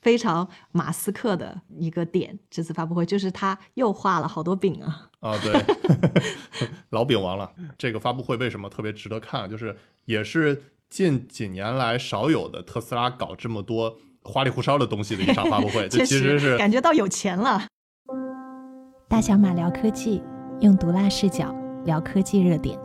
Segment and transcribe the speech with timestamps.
[0.00, 5.08] 非常马斯克的一个点，这次发布会就是他又画了好多饼啊！
[5.20, 5.52] 啊，对，
[6.90, 7.50] 老饼王了。
[7.76, 9.48] 这个发布会为什么特别值得看？
[9.48, 9.76] 就是
[10.06, 15.86] 也是近几年来少有的特斯拉搞这么多花里胡哨的东西的一场发布会。
[15.92, 17.66] 这其实是感觉到有钱了。
[19.08, 20.22] 大小马聊科技，
[20.60, 21.54] 用毒辣视角
[21.84, 22.78] 聊科技热点。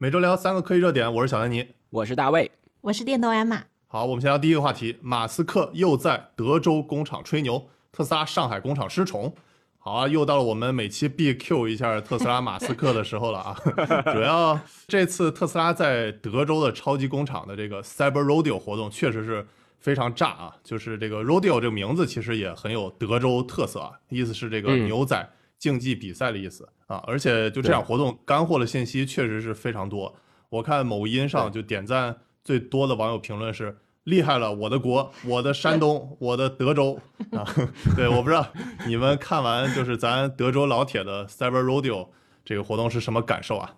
[0.00, 2.48] 每周聊三个科技热点，我是小丹尼，我是大卫，
[2.82, 3.64] 我是电动艾玛。
[3.88, 9.34] 好，我们先聊第一个话题，马斯克又在德州工厂吹牛，特斯拉上海工厂失宠。
[9.80, 13.56] 好啊，又到了我们每期必 Q 一下特斯拉马斯克的时候了啊。
[14.14, 19.44] 主要这次特斯拉在德州的超级工厂的这个 Cyber Rodeo 活动确实是
[19.80, 25.28] 非常炸啊，就是这个 Rodeo 这个名字其实也很有德州特色啊，意思是这个牛仔。
[25.58, 30.14] 竞技比赛的意思啊，而且就这场活动干货的信息确实是非常多。
[30.48, 36.98] 我看某音上就点赞最多的网友评论是厉害了，我的国，我的山东，我的德州
[37.32, 37.44] 啊。
[37.94, 38.46] 对，我不知道
[38.86, 42.08] 你们看完就是咱德州老铁的 Cyber Rodeo
[42.44, 43.74] 这个活动是什么感受啊？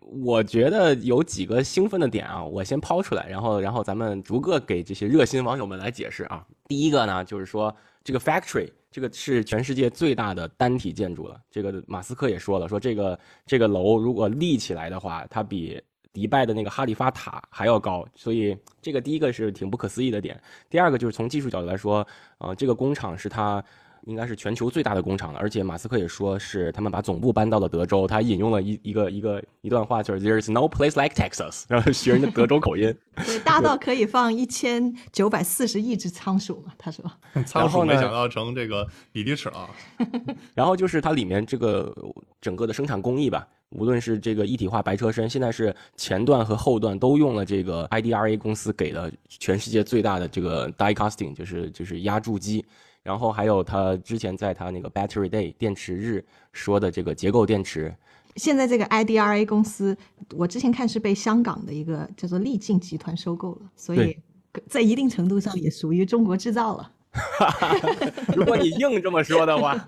[0.00, 6.44] 我觉得有几个兴奋的点啊，我先抛出来，然后然后咱们逐个给这些热心网友们来解释啊。
[6.68, 8.68] 第一个呢，就是说这个 factory。
[8.90, 11.40] 这个是全世界最大的单体建筑了。
[11.50, 18.06] 这个马斯克也说了，说这个这个楼如果立起来的话，它比迪拜的那个哈利法塔还要高。
[18.14, 20.38] 所以这个第一个是挺不可思议的点。
[20.68, 22.06] 第二个就是从技术角度来说，
[22.38, 23.64] 呃，这个工厂是它。
[24.06, 28.06] 应该是全球最大的工厂了，而且马斯克也说是他们把总部搬到了德州。
[28.06, 32.94] 他引用了一一个一个一段话，就是 "There is no place like Texas"，然后学人的德州口音。
[33.24, 36.72] 对，大到可以放一千九百四十亿只仓鼠嘛？
[36.78, 37.04] 他说。
[37.46, 39.70] 仓鼠没想到成这个比例尺啊。
[40.54, 41.94] 然后就是它里面这个
[42.40, 52.64] 整个的生产工艺吧，无论是这个一体化白车身，现在是前段和后段都用了这个 IDRA 公司给的全世界最大的这个 die casting，就是就是压铸机。
[53.02, 57.94] 然后还有他之前在他那个 Battery Day 电池日说的这个结构电池，
[58.36, 59.96] 现在这个 IDRA 公司，
[60.34, 64.16] 我之前看是被香港的一个叫做力劲集团收购了，所以
[64.68, 66.90] 在一定程度上也属于中国制造了。
[67.12, 67.76] 哈哈，
[68.34, 69.78] 如果你硬这么说的话，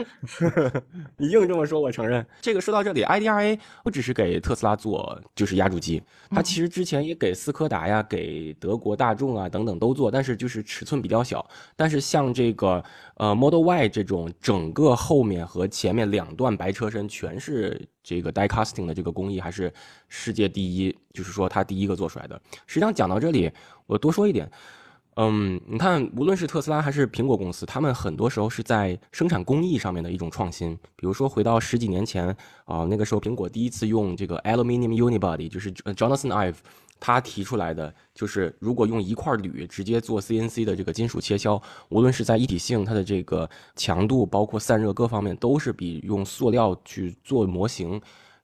[1.17, 2.25] 你硬这么说，我承认。
[2.43, 11.45] 这个说到这里，IDRA 不只是给特斯拉做，就是压铸机，它其实之前也给斯柯达呀、给德国大众啊等等都做，但是就是尺寸比较小。
[11.75, 12.85] 但是像这个
[13.17, 19.73] 呃 Model Y 这种，整个后面和前面两段白车身全是这个 die casting 的这个工艺，还是
[20.09, 22.39] 世界第一，就是说它第一个做出来的。
[22.67, 23.51] 实际上讲到这里，
[23.87, 24.51] 我多说一点。
[25.17, 30.77] 嗯，你看，无论是特斯拉还是苹果公司，他们很多时候是在生产工艺上面的一种创新。
[30.97, 36.57] 比如说，回到十几年前啊，那个时候苹果第一次用这个 aluminium unibody，就是 Jonathan Ive
[36.99, 48.01] 他提出来的，就是如果用一块铝直接做 CNC 的这个金属切削，无论是在一体性、它的这个强度，包括散热各方面，都是比用塑料去做模型，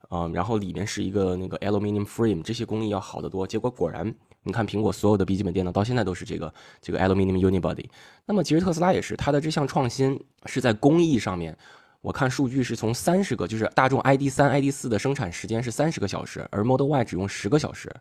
[0.08, 3.44] 啊，然后里面是一个那个 aluminium frame，这些工艺要好得多。
[3.44, 4.14] 结果果然。
[4.43, 7.84] 你看，苹果所有的笔记本电脑到现在都是这个这个 aluminium unibody。
[8.25, 11.56] 那么，其实特斯拉也是，它的这项创新是在工艺上面。
[12.01, 17.95] 我看数据是从三十个，就是大众 ID 三、ID 四的生产时间是三十个小时，而 Model Y 只用十个小时，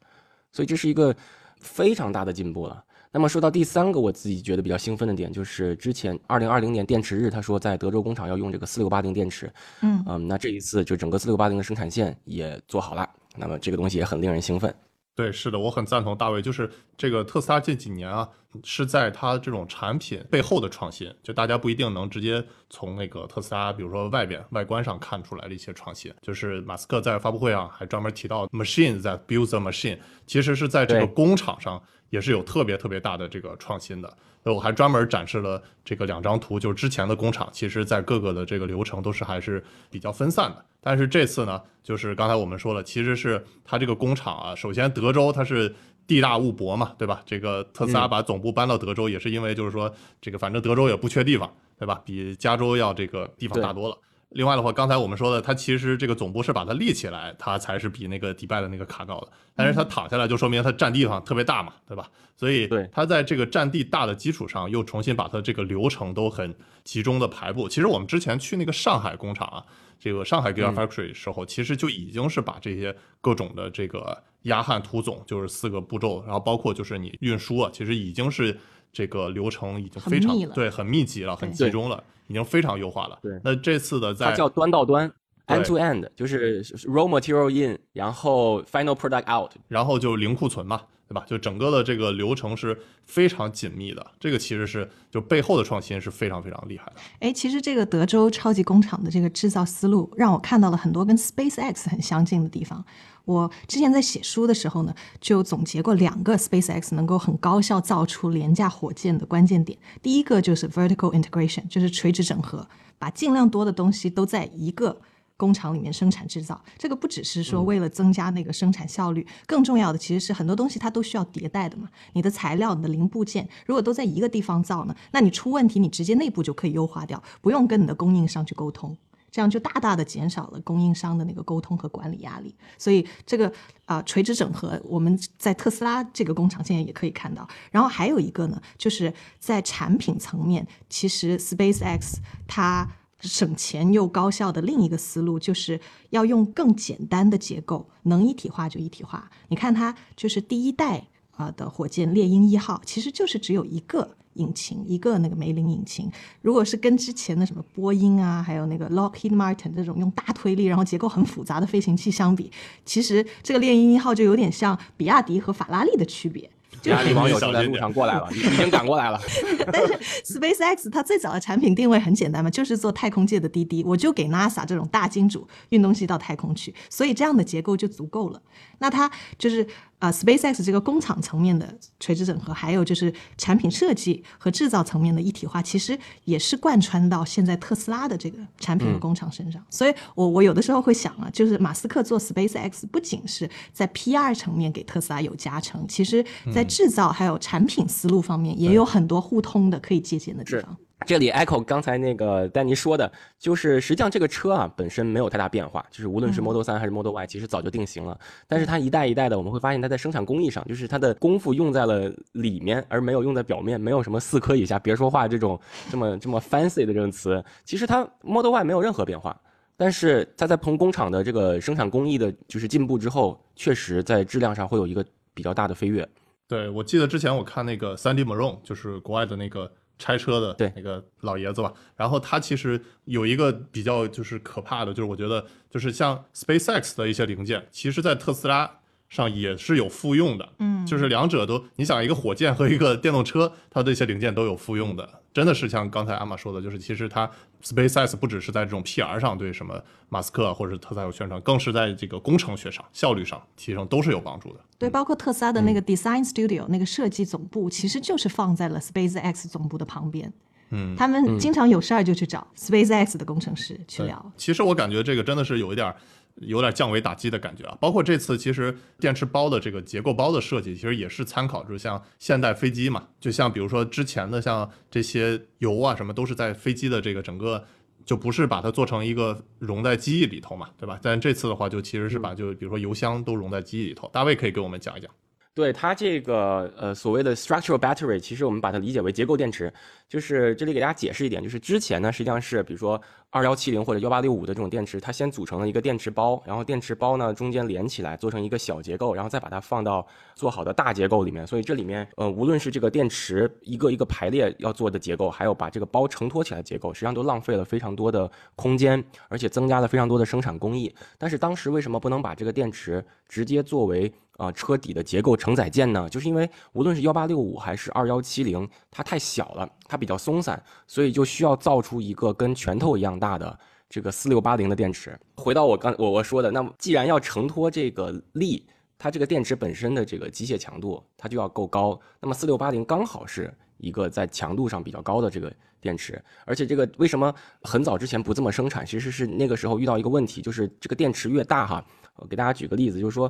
[0.54, 1.14] 所以这是一个
[1.60, 2.82] 非常大的进步了。
[3.12, 9.52] 那么说到第三个，我自己觉得比较兴奋的点，就是之前二零二零年电池日，他说在德州工厂要用这个四六八零电池。
[9.82, 14.74] 嗯嗯，那这一次就整个四六八零的生产线也做好了，那么这个东西也很令人兴奋。
[15.20, 18.30] 对，是的，我很赞同大卫，就是这个特斯拉近几年啊，
[18.64, 26.10] 是在它这种产品背后的创新，就大家不一定能直接从那个特斯拉，比如说外边外观上看出来的一些创新。
[26.22, 34.18] 就是马斯克在发布会上还专门提到，machine that builds a machine，其实是在这个工厂上也是有特别特别大的这个创新的。
[34.44, 40.66] 我还专门展示了这个两张图，就是之前的工厂，其实在各个的这个流程都是还是比较分散的。
[40.82, 45.76] 但是这次呢，就是刚才我们说了，其实是它这个工厂啊，首先德州它是
[46.08, 47.22] 地大物博嘛，对吧？
[47.26, 52.02] 这个特斯拉把总部搬到德州，也是因为就是说这个反正德州也不缺地方，对吧？
[52.06, 53.98] 比加州要这个地方大多了。
[54.30, 59.30] 另外的话，刚才我们说的，它其实这个总部是把它立起来，它才是比那个迪拜的那个卡高的。
[59.56, 62.10] 但是它躺下来，就说明它占地方特别大嘛，对吧？
[62.38, 67.68] 所以它在这个占地大的基础上，又重新把它这个流程都很集中的排布。
[67.68, 69.66] 其实我们之前去那个上海工厂啊，
[70.00, 78.58] 这个上海 Gigafactory 时候，其实就已经是把这些各种的这个压焊涂总，就是四个步骤，然后包括就是你运输啊，其实已经是
[78.92, 82.04] 这个流程已经非常对很密集了，很集中了。
[82.28, 83.18] 已经非常优化了。
[83.24, 85.12] 对，那这次的在它叫端到端
[85.48, 91.24] ，end to end，就是 raw material in，然后 final product out，然后就零库存嘛，对吧？
[91.26, 92.78] 就整个的这个流程是
[93.08, 97.02] 非常紧密的，这个其实是就背后的创新是非常非常厉害的。
[97.22, 102.86] 哎，其实这个德州超级工厂的这个制造思路，让我看到了很多跟 SpaceX 很相近的地方。
[103.30, 109.78] 我之前在写书的时候呢，就总结过两个 SpaceX 能够很高效造出廉价火箭的关键点。
[110.02, 112.68] 第一个就是 vertical integration，就是垂直整合，
[112.98, 115.00] 把尽量多的东西都在一个
[115.38, 116.60] 工厂里面生产制造。
[116.80, 121.88] 这个不只是说为了增加那个生产效率，更重要的其实是很多东西它都需要迭代的嘛。
[122.14, 128.98] 你的材料、你的零部件，如果都在一个地方造呢，那你出问题，你直接内部就可以优化掉，不用跟你的供应商去沟通。
[129.32, 133.52] 这样就大大的减少了供应商的那个沟通和管理压力，所以这个
[133.86, 137.48] 啊垂直整合，我们在特斯拉这个工厂现在也可以看到。
[137.72, 142.16] 然后还有一个呢，就是在产品层面，其实 SpaceX
[142.48, 142.90] 它
[143.22, 145.80] 省钱又高效的另一个思路，就是
[146.10, 149.30] 要用更简单的结构，能一体化就一体化。
[149.50, 154.16] 你看它就是第一代啊的火箭猎鹰一号，其实就是只有一个。
[154.40, 162.52] 引擎一个那个梅林引擎，如果是跟之前的什么波音啊，还有那个 Lockheed Martin 这种用大推力然后结构很复杂的飞行器相比，
[162.86, 166.50] 其实这个猎鹰一号就有点像比亚迪和法拉利的区别。
[166.82, 169.20] 比亚迪网友就在路上过来了，已经赶过来了。
[169.70, 169.94] 但是
[170.24, 178.42] SpaceX 它最早的产品定位很简单嘛，就是做太空界的滴滴，我就给 NASA 这种大金主运东西到太空去，所以这样的结构就足够了。
[178.78, 179.68] 那它就是。
[180.00, 189.62] 啊，SpaceX 这个工厂层面的垂直整合，还有就是产品设计和制造层面的一体化，其实也是贯穿到现在特斯拉的这个产品和工厂身上。
[189.70, 200.78] 所以，我我有的时候会想啊，就是马斯克做 SpaceX 不仅是在 PR 层面给特斯拉有加成，其实在制造还有产品思路方面也有很多互通的可以借鉴的地方。
[201.06, 203.10] 这里 Echo 刚才那个丹尼说的，
[203.40, 208.20] 就是实际上这个车啊本身没有太大变化，就是无论是 Model 3还是 Model Y，其实早就定型了。
[208.48, 215.60] 但是它一代一代的，我们会发现它在生产工艺上，就是它的功夫用在了里面，而没有用在表面，没有什么四颗以下别说话这种
[215.90, 217.44] 这么这么 fancy 的这种词。
[217.64, 219.40] 其实它 Model Y 没有任何变化，
[219.78, 225.04] 但是它在从工厂的这个生产工艺的就是进步之后，确实在质量上会有一个
[225.34, 226.08] 比较大的飞跃。
[226.46, 229.72] 对，我记得之前我看那个 Sandy Malone，就是国外的那个。
[230.00, 238.80] 拆车的那个老爷子吧，然后他其实有一个比较就是可怕的，就是我觉得就是像 SpaceX 的一些零件，其实在特斯拉
[239.10, 245.19] 上也是有复用的，嗯，就是两者都，你想一个火箭和一个电动车，它的一些零件都有复用的。
[245.40, 247.32] 真的是像刚才阿玛说的，就是其实它
[247.64, 254.60] SpaceX 不只是在这种 PR 上对什么马斯克或者是特斯拉有宣传，更是在这个工程学上、效率上提升都是有帮助的。
[254.78, 260.34] 对，包括特斯拉的那个 Design Studio 那个设计总部，其实就是放在了 SpaceX 总部的旁边。
[260.72, 264.32] 嗯，他们经常有事儿就去找 SpaceX 的工程师去聊。
[264.36, 265.96] 其实我感觉这个真的是有一点。
[266.40, 267.78] 有点降维打击的感觉啊！
[267.80, 277.66] 包括这次，其实电池包的这个结构包的设计，其实也是参考，就是像现代飞机嘛，就像比如说之前的像这些油啊什么，都是在飞机的这个整个，
[278.06, 281.00] 就不是把它做成一个融在机翼里头嘛，对吧？
[281.02, 284.10] 但这次的话，就其实是把就比如说油箱都融在机翼里头。
[284.14, 285.12] 大卫可以给我们讲一讲。
[285.60, 289.72] 对它这个呃所谓的 structural battery，其实我们把它理解为结构电池，
[290.08, 301.46] 就是这里给大家解释一点，就是之前呢实际上是比如说二幺七零或者幺八六五的这种电池，它先组成了一个电池包，然后电池包呢中间连起来做成一个小结构，然后再把它放到做好的大结构里面。
[301.46, 310.96] 所以这里面呃无论是这个电池一个一个排列要做的结构，还有把这个包承托起来的结构，实际上都浪费了非常多的空间，而且增加了非常多的生产工艺。
[311.18, 325.20] 但是当时为什么不能把这个电池直接作为啊，车底的结构承载件呢，就是因为无论是幺八六五还是二幺七零，它太小了，它比较松散，所以就需要造出一个跟拳头一样大的这个四六八零的电池。
[325.36, 328.66] 回到我刚我我说的，那么既然要承托这个力，
[328.98, 341.84] 它这个电池本身的这个机械强度它就要够高，那么四六八零刚好是一个在强度上比较高的这个电池，而且这个为什么很早之前不这么生产，其实是那个时候遇到一个问题，就是这个电池越大哈，
[342.16, 343.30] 我给大家举个例子，就是说。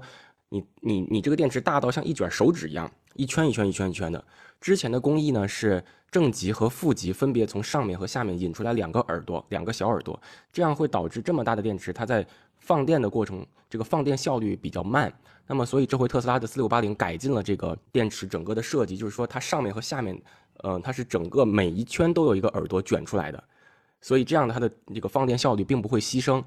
[0.50, 4.24] 你你你这个电池大到像一卷手指一样，一圈一圈一圈一圈的。
[4.60, 10.20] 之前的工艺呢是正极和负极分别从上面和下面引出来两个耳朵，两个小耳朵，
[10.52, 12.26] 这样会导致这么大的电池它在
[12.58, 15.14] 放电的过程，这个放电效率比较慢。
[15.46, 20.20] 那么所以这回特斯拉的四六八零改进了这个电池整个的设计，就是说它上面和下面，
[20.64, 23.44] 呃，它是整个每一圈都有一个耳朵卷出来的，
[24.02, 26.44] 所以这样它的这个放电效率并不会牺牲。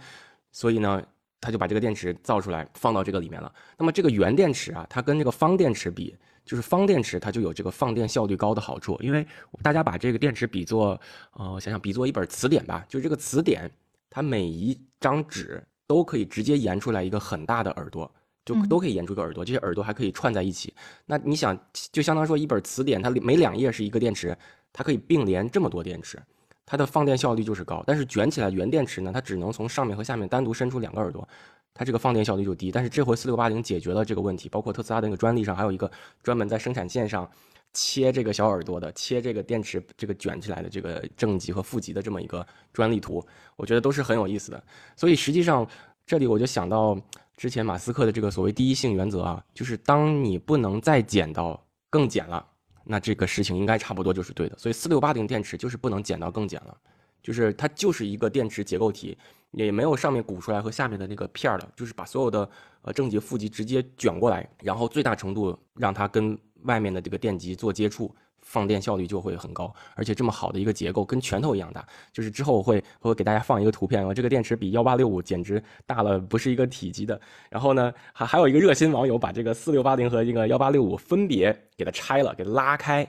[0.51, 1.01] 所以呢。
[1.43, 3.53] 他就把这个电池造出来，放到这个里面了。
[3.77, 8.97] 那么这个原电池啊，它跟这个方电池比，就是方电池它就有这个放电效率高的好处。
[9.03, 9.27] 因为
[9.61, 10.99] 大家把这个电池比作，
[11.33, 13.69] 呃，想想比作一本词典吧，就是这个词典，
[14.09, 18.09] 它每一张纸都可以直接延出来一个很大的耳朵，
[18.45, 20.73] 就嗯都可以延出一个耳朵，这些耳朵还可以串在一起。
[21.05, 21.59] 那你想，
[21.91, 24.37] 就相当于说一本词典，它每两页是一个电池，
[24.73, 26.23] 它可以并联这么多电池，
[26.65, 27.83] 它的放电效率就是高。
[27.87, 31.27] 但是卷起来原电池呢，它只能从上面和下面单独伸出两个耳朵，
[31.75, 32.71] 它这个放电效率就低。
[32.71, 35.91] 但是这回四六八零解决了这个问题，包括特斯拉的那个专利上还有一个
[36.23, 37.29] 专门在生产线上
[37.73, 43.25] 切这个小耳朵的，切这个电池这个卷起来的这个正极和负极的这么一个专利图，
[43.57, 44.63] 我觉得都是很有意思的。
[44.97, 45.67] 所以实际上
[46.05, 46.99] 这里我就想到
[47.37, 52.47] 之前马斯克的这个所谓第一性原则啊，就是当你不能再减到更减了，
[52.85, 54.57] 那这个事情应该差不多就是对的。
[54.59, 56.77] 所以四六八零电池就是不能减到更减了，
[57.23, 59.17] 就是它就是一个电池结构体，
[59.53, 62.49] 也没有上面鼓出来和下面的那个片儿了，就是把所有的
[62.83, 68.15] 呃正极、负极直接卷过来，然后最大程度让它跟外面的这个电极做接触。
[68.43, 71.87] 放电效率就会很高，而且这么好的一个结构，跟拳头一样大。
[72.13, 77.19] 就是之后我会我会给大家放一个图片，这个电池比幺八六五简直大了不是一个体积的。
[77.49, 83.09] 然后呢，还还有一个热心网友把这个四六八零和这个幺八六五分别给它拆了，给拉开。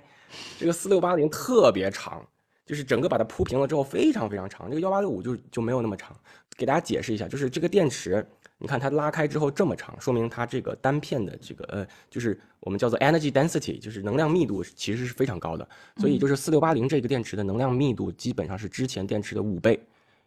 [0.58, 2.26] 这个四六八零特别长，
[2.66, 4.70] 就是整个把它铺平了之后非常非常长。
[4.70, 6.16] 这个幺八六五就就没有那么长。
[6.56, 8.26] 给大家解释一下，就是这个电池，
[8.64, 15.68] 你看它拉开之后这么长，说明它这个单片的这个呃，就是我们叫做 energy density，就是能量密度其实是非常高的。
[15.98, 19.78] 所以就是四六八零这个电池的能量密度基本上是之前电池的五倍，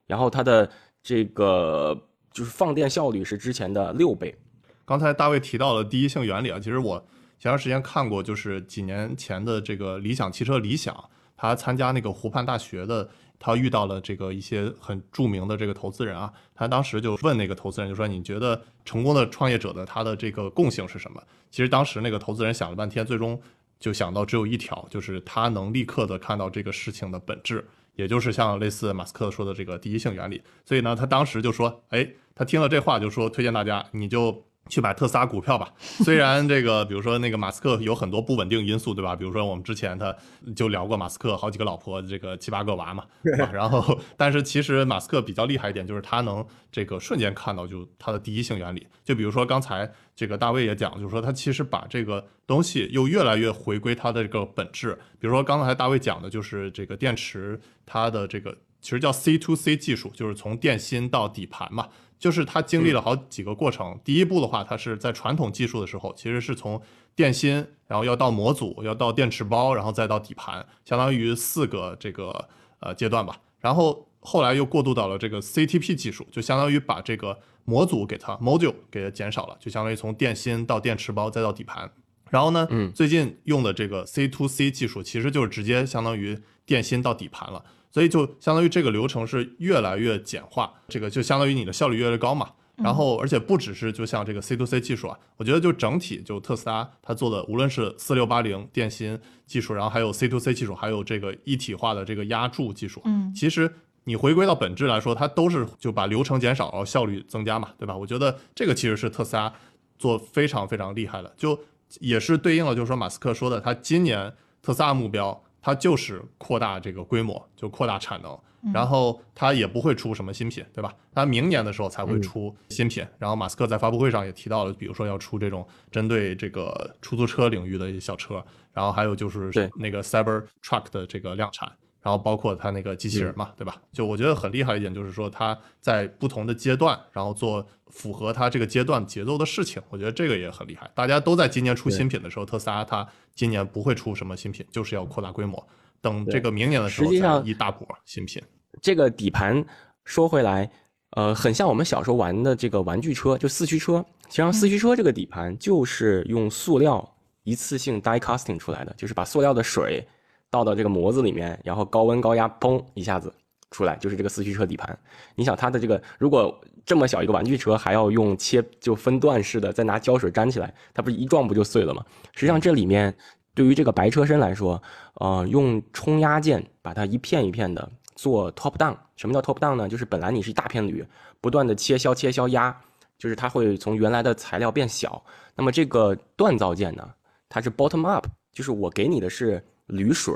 [0.06, 0.70] 然后它的
[1.02, 1.98] 这个
[2.30, 4.36] 就是放电效率是之前的六倍。
[4.84, 7.02] 刚才大卫提到了第一性原理啊，其实我
[7.38, 10.94] 前段时间看过，就是几年前的这个理想汽车理想，
[11.38, 21.22] 他参加那个湖畔大学的，他遇到了这个一些很著名的这个投资人啊，他当时就问那个投资人，就说你觉得成功的创业者的他的这个共性是什么？
[21.50, 23.40] 其实当时那个投资人想了半天，最终
[23.78, 27.64] 就想到只有一条，就是他能立刻的看到这个事情的本质。
[27.94, 35.72] 也就是像类似马斯克说的这个第一性原理，所以呢，他当时就说，哎，他听了这话就说推荐大家，你就去买特斯拉股票吧。
[35.78, 39.14] 虽然这个，比如说那个马斯克有很多不稳定因素，对吧？
[39.14, 40.14] 比如说我们之前他
[40.54, 43.50] 就聊过马斯克好几个老婆，这个七八个娃嘛，对吧？
[43.52, 48.86] 然后，但是其实马斯克比较厉害一点，就是他能这个瞬间看到就他的第一性原理。
[49.04, 54.98] 就比如说刚才这个大卫也讲，就是说他其实把这个东西又越来越回归它的这个本质。
[55.18, 61.88] 比如说刚才大卫讲的就是这个电池，它的这个其实叫 C to C 技术，就是从电芯到底盘嘛。
[62.18, 63.98] 就是它经历了好几个过程。
[64.04, 66.80] 第一步的话，它是在传统技术的时候，其实是从
[67.14, 72.48] 电芯，然后要到模组，要到电池包，然后再到底盘，相当于四个这个
[72.80, 73.38] 呃阶段吧。
[73.60, 81.90] 然后后来又过渡到了这个 CTP 技术，就相当于把这个模组给它 module 给它减少了，就相当于从电芯到电池包再到底盘。
[82.30, 87.64] 然后呢，嗯最近用的这个 C to C 技术，其实就是直接相当于电芯到底盘了。
[87.96, 92.50] 所以就相当于这个流程是越来越简化，这个就相当于你的效率越来越高嘛。
[92.74, 103.72] 然后，而且不只是就像这个 C to C 技术啊，我觉得就整体就特斯拉它做的，无论是四六八零电芯技术，然后还有 C to C 技术，还有这个一体化的这个压铸技术，嗯其实
[104.04, 107.96] 你回归到本质来说，它都是就把流程减少，然后效率增加嘛，对吧？
[107.96, 109.50] 我觉得这个其实是特斯拉
[109.98, 111.58] 做非常非常厉害的，就
[112.00, 118.38] 也是对应了就是说马斯克说的，他今年特斯拉目标，它就是扩大这个规模，就扩大产能。
[118.72, 120.94] 然后它也不会出什么新品，对吧？
[121.12, 123.04] 它明年的时候才会出新品。
[123.18, 128.40] 然后马斯克在发布会上也提到了，比如说要出这种针对这个出租车领域的一些小车，
[128.72, 131.68] 然后还有就是那个 Cyber Truck 的这个量产，
[132.06, 133.82] 然后包括它那个机器人嘛，对吧？
[133.92, 140.88] 就我觉得很厉害一点就是说它在不同的阶段，然后做符合它这个阶段节奏的事情，我觉得这个也很厉害。
[140.94, 145.66] 大家都在今年出新品的时候，特斯拉它今年不会出什么新品，就是要扩大规模。
[146.00, 148.40] 等这个明年的时候再实际上一大波新品。
[148.80, 149.66] 这个底盘
[150.04, 150.70] 说回来，
[151.10, 153.98] 呃，很像我们小时候玩的这个玩具车，就四驱车。
[154.28, 160.06] 实际上四驱车这个底盘就是用塑料一次性 die casting 出来的，就是把塑料的水
[160.50, 163.32] 倒到这个模子里面，然后高温高压砰一下子
[163.70, 164.98] 出来，就是这个四驱车底盘。
[165.34, 172.04] 你想它的这个，如果这么小一个玩具车还要用切就分段式的再拿胶水粘起来，它不是一撞不就碎了吗？
[172.32, 173.14] 实际上这里面
[173.54, 174.80] 对于这个白车身来说，
[175.14, 178.96] 呃，用冲压件把它一片一片的做 top down。
[179.16, 179.88] 什么叫 top down 呢？
[179.88, 181.04] 就是本来你是一大片铝，
[181.40, 182.78] 不断的切削、切削、压，
[183.18, 185.24] 就是它会从原来的材料变小。
[185.56, 187.10] 那么这个锻造件呢，
[187.48, 190.34] 它是 bottom up，就是我给你的是铝水，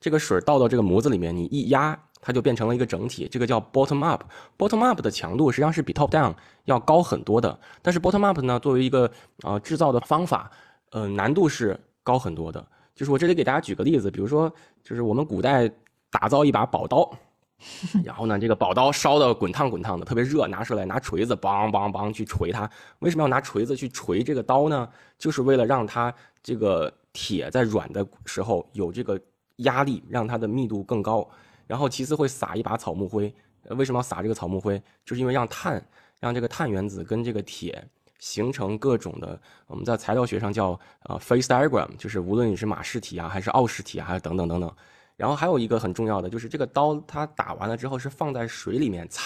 [0.00, 4.22] 这个水倒到这个模子里面，你一压，它就变成了一个整体，这个叫 bottom up。
[4.56, 9.10] bottom up 的强度实际上是比 top down 要高很多的，但是 bottom up 呢，作为一个
[9.42, 10.50] 呃制造的方法，
[10.90, 12.66] 呃难度是高很多的。
[12.94, 14.52] 就是我这里给大家举个例子，比如说，
[14.82, 15.70] 就是我们古代
[16.10, 17.08] 打造一把宝刀，
[18.04, 22.68] 然后呢，这个宝刀烧的滚烫滚烫的，特别热，拿出来拿锤子梆梆梆去锤它。
[22.98, 24.88] 为什么要拿锤子去锤这个刀呢？
[25.16, 29.20] 就是为了让它这个铁在软的时候有这个
[29.56, 31.28] 压力，让它的密度更高。
[31.66, 33.34] 然后其次会撒一把草木灰。
[33.70, 34.82] 为什么要撒这个草木灰？
[35.04, 35.84] 就是因为让碳，
[36.20, 37.86] 让这个碳原子跟这个铁
[38.18, 44.74] 形成各种的，我们在材料学上叫呃 phase diagram，就是无论你是马氏体啊，还是奥氏体啊，还是等等等等。
[45.16, 49.22] 然后还有一个很重要的，就是这个刀它打完了之后是放在水里面擦，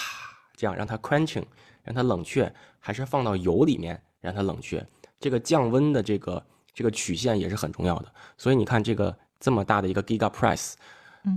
[0.55, 1.45] 这样让它 quenching，
[1.83, 4.85] 让它冷却，还是放到油里面让它冷却？
[5.19, 8.11] 这个降温的这个这个曲线也是很重要的。
[8.37, 10.73] 所以你看这个这么大的一个 giga press，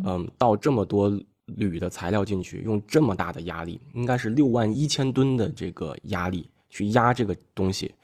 [0.05, 1.11] 嗯，倒这么多
[1.45, 7.95] 铝的材料进去，用这么大的压力，应该是六万一千吨的这个压力去压这个东西，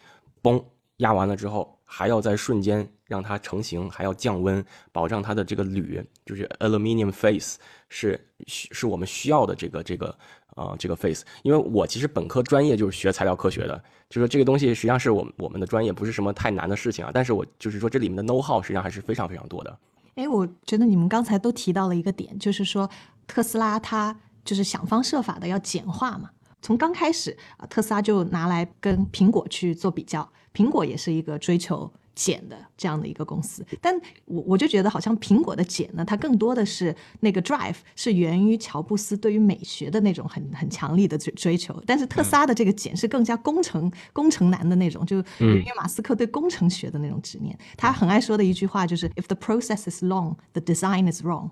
[0.43, 0.63] 嘣，
[0.99, 1.79] 压完了之后。
[1.95, 7.59] 还要在瞬间让它成型，还要降温，保障它的这个铝就是 aluminium face
[7.91, 10.19] 是是我们需要的这个这个
[10.57, 11.25] 呃这个 face。
[11.43, 17.11] 因为我其实本科专业就是学材料科学的，就说这个东西实际上是我们我们的专业不是什么太难的事情啊。
[17.13, 19.79] 但是我就是说这里面的 know how 实际上还是非常非常多的。
[20.15, 22.89] 哎，我觉得你们刚才都提到了一个点，就是说
[23.27, 26.31] 特斯拉它就是想方设法的要简化嘛。
[26.61, 30.29] 从刚开始啊，特斯拉就拿来跟苹果去做比较。
[30.55, 33.95] 苹果也是一个追求简的这样的一个公司，但
[34.27, 47.57] 我我就觉得好像苹果的简呢，它更多的是那个 drive 是源于乔布斯对于美学的那种很很强力的追追求，但是特斯拉的这个简是更加工程工程男的那种，就源于马斯克对工程学的那种执念。
[47.77, 51.51] 他很爱说的一句话就是 If the process is long, the design is wrong。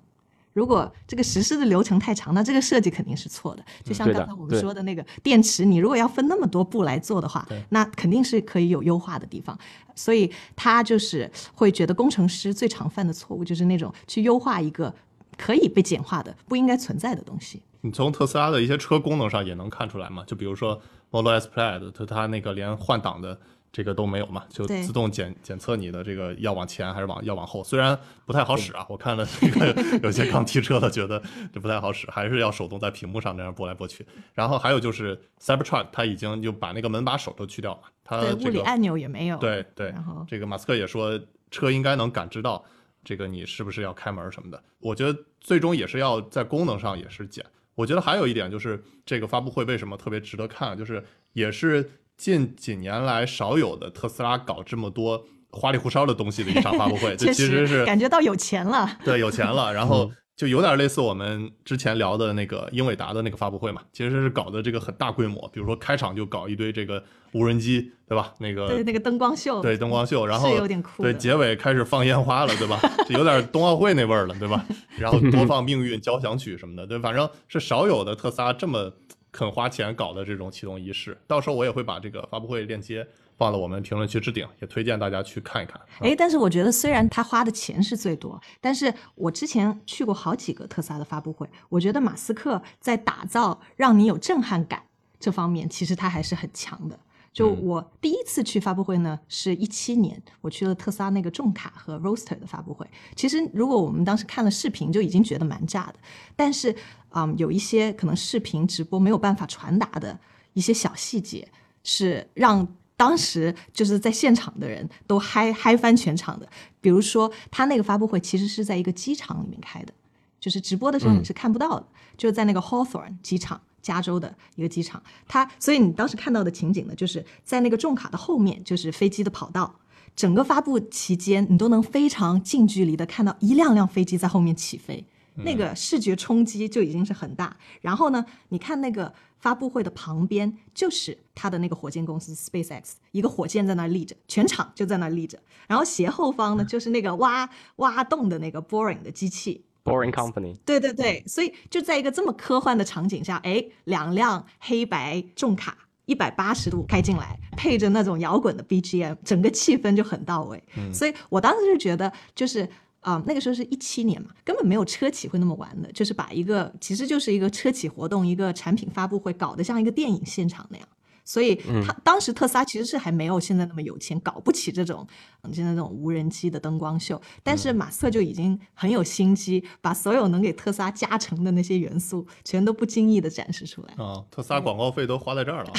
[0.53, 3.65] 如果这个实施的流程太长，那这个设计肯定是错的。
[3.85, 9.57] 就像刚才我们说的那个电池，你如果要分那么多步来做的话，那肯定是可以有优化的地方。
[9.95, 14.93] 所以他就是会觉得工程师最常犯的错误就是那种去优化一个
[15.37, 17.63] 可以被简化的、不应该存在的东西。
[17.83, 20.25] 你从特斯拉的一些车功能上也能看出来嘛？
[20.27, 20.81] 就比如说
[21.11, 23.39] Model S Plaid，它它那个连换挡的。
[23.73, 34.05] 这个都没有嘛，就自动检检测你的这个要往前还是往要往后，虽然不太好使啊，我看了这个有些刚提车的觉得这不太好使，还是要手动在屏幕上这样拨来拨去。
[34.35, 39.39] 然后还有就是 Cybertruck，它已经就把那个门把手都去掉了，它物理按钮也没有。
[39.39, 41.21] 对对，然后这个马斯克也说
[41.53, 42.65] 车应该能感知到
[43.05, 44.61] 这个你是不是要开门什么的。
[44.81, 47.45] 我觉得最终也是要在功能上也是减。
[47.77, 51.05] 我觉得还有一点就是这个发布会为什么特别值得看，就是
[51.35, 51.89] 也是。
[52.21, 58.99] 近几年来少有的特斯拉搞这么多花里胡哨的东西的一场发布会， 这其实是感觉到有钱了。
[59.03, 67.03] 对，有钱了，然后就有点类似我们之前聊的那个英伟达的那个发布会嘛，其实是搞的这个很大规模，比如说开场就搞一堆这个
[67.33, 68.35] 无人机，对吧？
[68.39, 71.03] 那个对那个灯光秀，对灯光秀，然后有点酷。
[71.03, 72.79] 对结尾开始放烟花了，对吧？
[73.09, 74.63] 有点冬奥会那味儿了，对吧？
[74.99, 78.93] 然后播放命运交响曲什么的，对，反正是少有的特斯拉这么。
[79.33, 85.81] 肯花钱搞的这种启动仪式，到时候我也会把这个发布会链接放到我们评论区置顶，也推荐大家去看一看。
[86.01, 94.83] 哎，但是我觉得虽然他花的钱是最多，但是我之前去过好几个特斯拉的发布会，我觉得马斯克在打造让你有震撼感
[95.19, 96.99] 这方面，其实他还是很强的。
[97.33, 102.85] 就我第一次去发布会呢，是一七年，我去了特斯拉那个重卡和 Roaster 的发布会。
[103.15, 105.95] 其实如果我们当时看了视频，就已经觉得蛮炸的。
[106.35, 106.75] 但是，
[107.11, 110.19] 嗯，有一些可能视频直播没有办法传达的
[110.55, 111.47] 一些小细节，
[111.85, 112.67] 是让
[112.97, 116.49] 当时就是在现场的人都嗨嗨翻全场的。
[116.81, 119.93] 比如说，他那个发布会其实是在一个机场里面开的，
[120.41, 123.61] 就是直播的时候你是看不到的，就是在那个 Hawthorne 机场。
[123.83, 129.81] 加州的一个机场，它所以你当时看到的情景呢，就是在那个重卡的后面，就是飞机的跑道。
[130.17, 137.57] 整个发布期间，你都能非常近距离的看到一辆辆飞机在后面起飞，那个视觉冲击就已经是很大。
[137.81, 145.39] 然后呢，你看那个发布会的旁边，就是它的那个火箭公司 SpaceX，一个火箭在那立着，全场就在那立着。
[145.69, 149.65] 然后斜后方呢，就是那个挖挖洞的那个 boring 的机器。
[149.91, 155.77] Boring Company，对对对，所以就在一个这么科幻的场景下，哎，两辆黑白重卡
[156.07, 160.63] 一百八十度开进来，配着那种摇滚的 BGM，整个气氛就很到位。
[160.93, 162.69] 所以我当时就觉得，就是
[163.01, 170.87] 啊，那个时候是一七年嘛，根本没有车企会那么玩的，就是把一个其实就是一个车企活动，一个产品发布会搞得像一个电影现场那样。
[171.31, 171.55] 所以，
[171.87, 175.07] 他当时特斯拉其实是还没有现在那么有钱，搞不起这种
[175.53, 177.23] 现在这种无人机的灯光秀。
[177.45, 184.05] 但是马斯克就已经很有心机，把所有能给特斯拉加成的那些元素，全都不经意的展示出来。
[184.05, 185.73] 啊，特斯拉广告费都花在这儿了。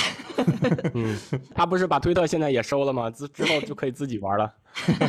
[0.96, 1.20] 嗯，
[1.54, 3.10] 他不是把推特现在也收了吗？
[3.12, 4.54] 之之后就可以自己玩了。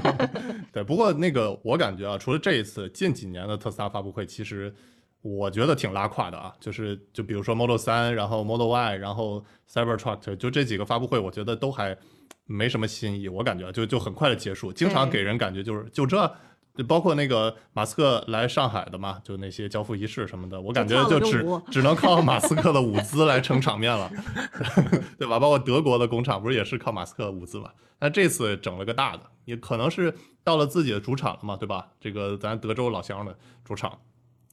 [0.73, 4.75] 对，不过那个我感觉啊，除了这一次，近几年的特斯拉发布会，其实
[5.23, 6.53] 我觉得挺拉胯的啊。
[6.61, 11.97] 就是就比如说 Model 三，然后 Model Y，然后 Cybertruck，就这几个发布会，我觉得都还
[12.45, 16.31] 没什么新意，我感觉就就很快的结束，经常给人感觉就是就这。
[16.75, 24.11] 就包括那个马斯克来上海的嘛，就那些交付仪式什么的，我感觉就只只能靠马斯克的舞姿来撑场面了，
[25.19, 25.39] 对吧？
[25.39, 27.71] 包括德国的工厂不是也是靠马斯克舞姿嘛？
[28.01, 31.87] 那这次整了个大的，也可能是到了自己的主场了嘛，对吧？
[32.01, 33.99] 这个咱德州老乡的主场，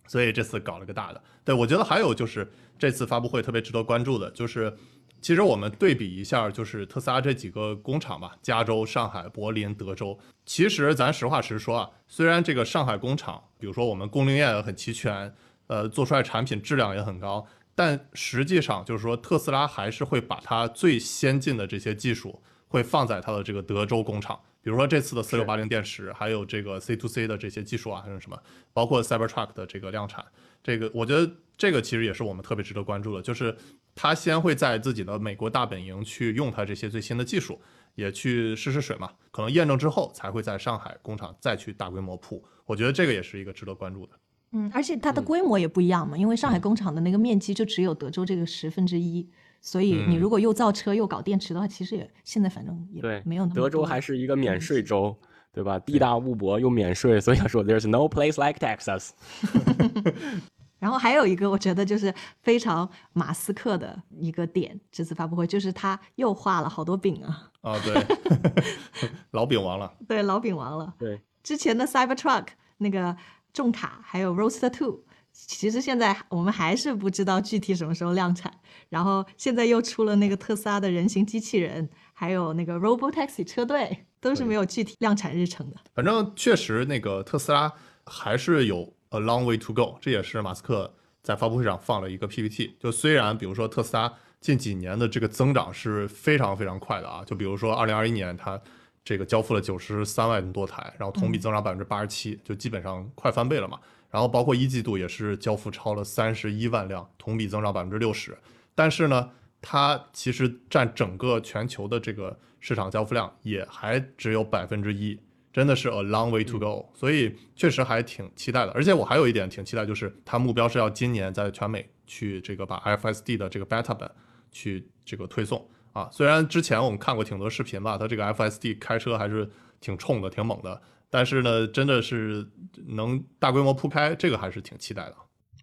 [0.09, 1.23] 所以这次搞了个大的。
[1.45, 2.45] 对我觉得还有就是
[2.77, 4.75] 这次发布会特别值得关注的就是。
[5.21, 10.17] 其实我们对比一下，就是特斯拉这几个工厂吧，加州、上海、柏林、德州。
[10.45, 15.35] 其实咱实话实说啊，虽然这个上海工厂，比如说我们供应链很齐全，
[15.67, 17.45] 呃，做出来产品质量也很高，
[17.75, 24.39] 但实际上就是说，特斯拉还是会把它最先进的这些技术会放在它的这个德州工厂。
[24.61, 28.41] 比如说这次的四六八零电池，还有这个 C to C 的这些技术啊，还有什么，
[28.73, 30.25] 包括 Cybertruck 的这个量产，
[30.63, 33.55] 这个我觉得这个其实也是我们特别值得关注的，就是。
[33.95, 37.59] 他先会在自己的美国大本营去用它这些最新的技术，
[37.95, 39.11] 也去试试水嘛。
[39.29, 42.41] 可能验证之后，才会在上海工厂再去大规模铺。
[42.65, 44.13] 我觉得这个也是一个值得关注的。
[44.51, 49.27] 嗯，而且它的规模也不一样嘛，因为上海工厂的那个面积就只有德州这个十分之一，
[49.61, 53.55] 所以你如果又造车又搞电池的话，其实也现在反正也没有那么。
[53.55, 55.15] 德州还是一个免税州，
[55.51, 55.77] 对吧？
[55.79, 59.09] 地大物博又免税，所以说 There's no place like Texas。
[60.79, 67.51] 然后还有一个，我觉得就是非常马斯克的一个点，这次发布会就是他又画了好多饼啊！
[67.59, 69.93] 啊， 对，老饼王了。
[70.07, 70.93] 对，老饼王了。
[70.97, 72.45] 对，之前的 Cybertruck
[72.77, 73.13] 那个
[73.51, 75.03] 重卡，还有 Roadster Two，
[75.47, 78.53] 其实现在我们还是不知道具体什么时候量产。
[78.89, 85.77] 然后现在又出了那个特斯拉的人形机器人，还有那个 Robotaxi 车队，都是没有具体量产日程的。
[85.93, 87.71] 反正确实，那个特斯拉
[88.05, 88.93] 还是有。
[89.11, 92.77] A long way to go，这也是马斯克在发布会上放了一个 PPT。
[92.79, 98.61] 就虽然比如说特斯拉近几年的这个增长是非常非常快的啊，就比如说二零二一年它
[99.03, 103.79] 这个交付了九十三万多台，然后同比增长百分之八十七，就基本上快翻倍了嘛。
[104.09, 108.37] 然后包括一季度也是交付超了三十一万辆，同比增长百分之六十。
[108.75, 109.29] 但是呢，
[109.61, 115.19] 它其实占整个全球的这个市场交付量也还只有百分之一。
[115.51, 118.71] 真的是 a long way to go，所以确实还挺期待的。
[118.71, 124.09] 而且我还有一点挺期待，就是它目标是要今年在全美去这个把 FSD 的这个 beta 版
[124.51, 126.07] 去这个推送啊。
[126.11, 129.49] 虽然之前我们看过挺多视频吧，它这个 FSD 开车还是
[129.81, 132.47] 挺冲的、挺猛的，但是呢，真的是
[132.87, 135.15] 能大规模铺开，这个还是挺期待的。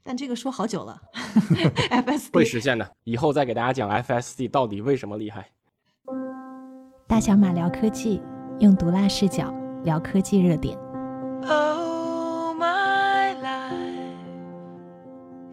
[0.03, 1.01] 但这个说好久了，
[1.91, 5.51] FSD 会实现的，以后再给大家讲 FSD 到底为什么厉害。
[7.07, 8.21] 大小马聊科技，
[8.61, 9.55] 用毒辣视角。
[9.85, 10.77] 聊科技热点。
[11.49, 14.27] Oh, my life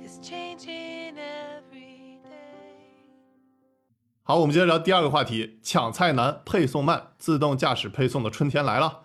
[0.04, 2.32] is changing every day.
[4.24, 9.02] 好，我们接着聊第二个话题：抢菜难，配送慢，自动驾驶配送的春天来了。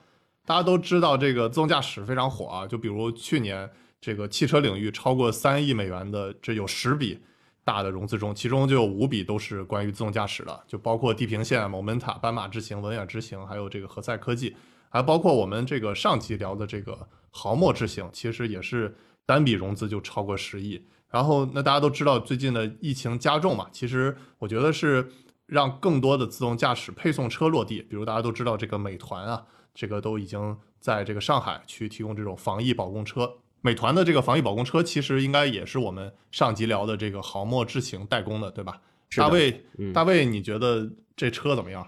[0.49, 7.21] 大家都知道这个自动驾驶非常火啊，就比如去年这个汽车领域超过三亿美元的，这有十笔
[7.65, 14.57] 大的融资中，其中就有五笔都是关于自动驾驶的，就包括地平线、Momenta、斑马智行、文远智行，还有这个何赛科技。
[14.89, 20.83] 还包括我们这个上期聊的这个豪墨智行，其实也是单笔融资就超过十亿。
[21.11, 25.13] 然后那大家都知道最近的疫情加重嘛，其实我觉得是
[25.45, 27.83] 让更多的自动驾驶配送车落地。
[27.83, 29.45] 比如大家都知道这个美团啊，
[29.79, 33.33] 这个都已经在这个上海去提供这种防疫保供车。
[33.61, 38.81] 美团的这个防疫保供车其实应该也是我们上集聊的这个豪墨智行代工的，对吧？
[39.15, 39.65] 大卫，
[39.95, 41.87] 大卫，你觉得这车怎么样？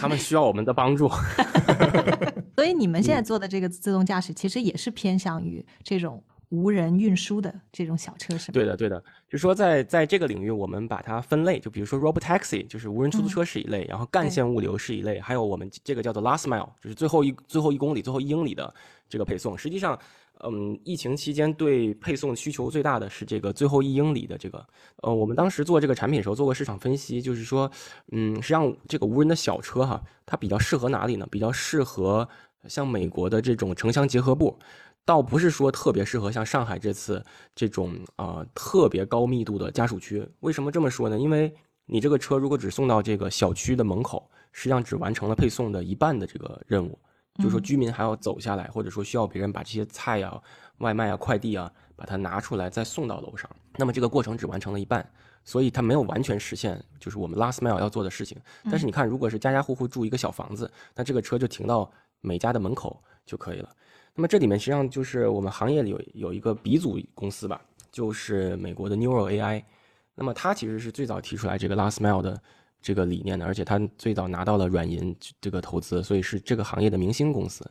[0.00, 1.10] 他们需要我们的帮助，
[2.56, 8.54] 所以你们现在做的这个自动驾驶其实也是偏向于这种无人运输的这种小车，是吗？
[8.54, 9.02] 对的，对的。
[9.28, 18.74] 就说在在这个领域，我们把它分类，就比如说 Robotaxi，就是无人出租车是一类，然后干线物流是一类，还有我们这个叫做 Last Mile，就是最后一最后一公里、最后一英里的
[19.08, 19.56] 这个配送。
[19.56, 19.98] 实际上。
[20.44, 24.64] 嗯，疫情期间对配送需求最大的是这个最后一英里的这个。
[25.02, 27.68] 呃，我们当时做这个产品的时候做过市场分析，就是说，
[28.12, 31.26] 嗯，实际上这个无人的小车哈，它比较适合哪里呢？
[31.28, 32.28] 比较适合
[32.68, 34.56] 像美国的这种城乡结合部，
[35.08, 40.28] 倒不是说特别适合像上海这次这种啊特别高密度的家属区。
[40.40, 41.18] 为什么这么说呢？
[41.18, 41.50] 因为
[41.86, 46.98] 你这个车如果只送到这个小区的门口，实际上只完成了配送的一半的这个任务。
[47.36, 50.38] 就是说，居民还要走下来，或者说需要别人把这些菜呀、
[50.78, 53.48] 外卖啊、快递啊，把它拿出来再送到楼上。
[53.76, 55.08] 那么这个过程只完成了一半，
[55.42, 58.36] 所以它没有完全实现，就是我们 last mile 要做的事情。
[58.64, 63.68] 但是你看，如果是家家户户住一个小房子，那这个车就停到每家的门口就可以了。
[64.14, 67.60] 那么这里面实际上就是我们行业里有有一个鼻祖公司吧，
[67.92, 69.62] 就是美国的 Neural AI。
[70.14, 72.40] 那么它其实是最早提出来这个 Last Mile 的
[72.82, 77.64] 这个理念的，而且它最早拿到了软银这个投资，所以是这个行业的明星公司。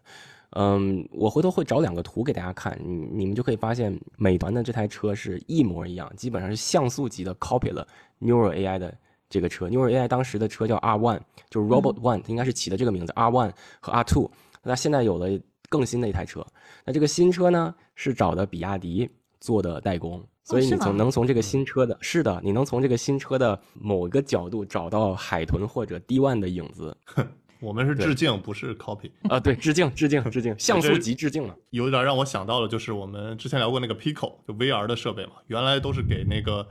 [0.52, 7.86] 嗯，我回头会找两个图给大家看，你你们就可以发现，美团的这台车是一模一样，基本上是像素级的 copy 了
[8.22, 8.98] Neural AI 的
[9.30, 9.68] 这个车。
[9.70, 14.32] Neural AI 当时的车叫 R One，就是 Robot One，应该是起的这个名字 R One 和 R Two。
[14.64, 15.28] 那现在有了
[15.70, 16.46] 更新的一台车，
[16.86, 19.10] 那这个新车呢是找的比亚迪
[19.40, 26.96] 做的代工，所以你从能从这个新车的，是的，你能从这个新车的某一个角度找到海豚或者 D One 的影子。
[27.60, 29.40] 我们是致敬，不是 copy 啊！
[29.40, 31.56] 对，致敬，致敬， 致敬，像素级致敬了。
[31.72, 36.68] 有点让我想到了，就是我们之前聊过那个 Pico，就 VR 的设备嘛，原来都是给那个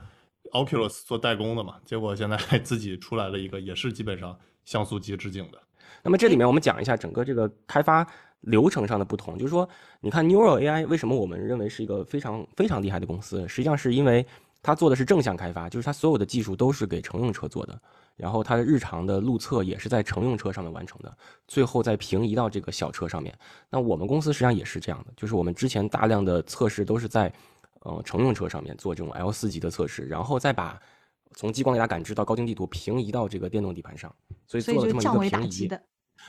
[0.51, 5.57] Oculus 做代工的嘛，结果现在自己出来了一个，也是基本上像素级致敬的。
[6.03, 8.05] 那么这里面我们讲一下整个这个开发
[8.41, 9.67] 流程上的不同，就是说，
[9.99, 13.47] 你看 Neural AI 为什么我们认为是一个非常非常厉害的公司？
[13.47, 14.25] 实际上是因为
[14.61, 17.79] 它做的是正向开发，就是它所有的技术都是给乘用车做的。
[18.15, 23.31] 然后它的日常的路测也是在乘用车上面完成的，最后再平移到这个小车上面。
[23.69, 27.31] 那我们公司实际上也是这样的，就是我们之前大量的测试都是在，
[27.87, 30.79] 呃，乘用车上面做这种 L 四级的测试，然后再把
[31.33, 34.13] 从激光雷达感知到高精地图平移到这个电动底盘上，
[34.45, 35.69] 所以做了这么一个平移。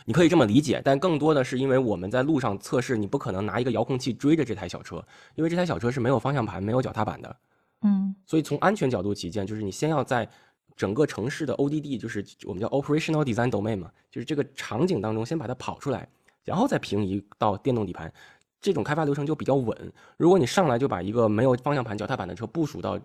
[0.04, 7.36] 你可以这么理解，但更多的是因为我们在路上测试，你不可能拿一个遥控器追着这台小车，因为这台小车是没有方向盘、没有脚踏板的。
[7.82, 10.28] 嗯，所以从安全角度起见，就是你先要在。
[10.76, 16.08] 整个城市的 ODD 就是我们叫 Operational Design Domain 嘛，就是这个场景当中先把它跑出来，
[16.44, 18.12] 然后再平移到电动底盘，
[18.60, 19.92] 这种开发流程就比较稳。
[20.16, 22.98] 如果你上来就把一个没有方向盘、脚踏板的车部署到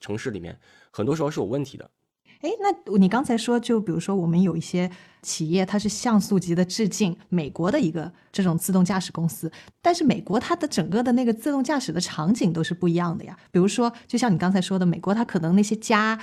[0.00, 0.58] 城市里面，
[0.90, 1.90] 很多时候是有问题的。
[2.40, 4.90] 哎，那你刚才说，就比如说我们有一些
[5.22, 9.50] 企业，它是像素级的致敬美国的一个这种自动驾驶公司，
[9.82, 13.36] 但是美国它的整个的那个自动驾驶的场景都是不一样的呀。
[13.50, 16.18] 比如说，就像你刚才说的，美国它可能那些家。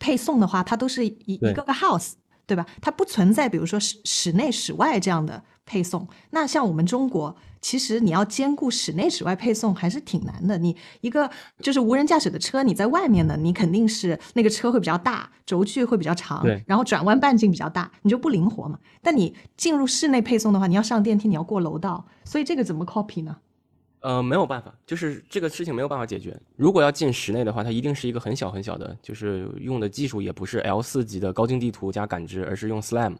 [0.00, 2.14] 配送的话，它都是一一个个 house，
[2.46, 2.66] 对吧？
[2.82, 6.06] 它不存在，比如说室室内、室外这样的配送。
[6.30, 7.34] 那像我们中国，
[7.64, 10.58] 其实你要兼顾室内、室外配送还是挺难的。
[10.58, 18.78] 你一个就是无人驾驶的车，你在外面呢，你肯定是那个车会比较大，轴距会比较长，然后转弯半径比较大，你就不灵活嘛。
[19.00, 23.34] 但你进入室内配送的话，你要上电梯，你要过楼道，所以这个怎么 copy 呢？
[24.00, 26.38] 呃，没有办法，就是这个事情没有办法解决。
[26.56, 33.16] 如果要进室内的话，它一定是一个很小很小的，就是用的技术也不是 L 四级的高精地图加感知，而是用 SLAM，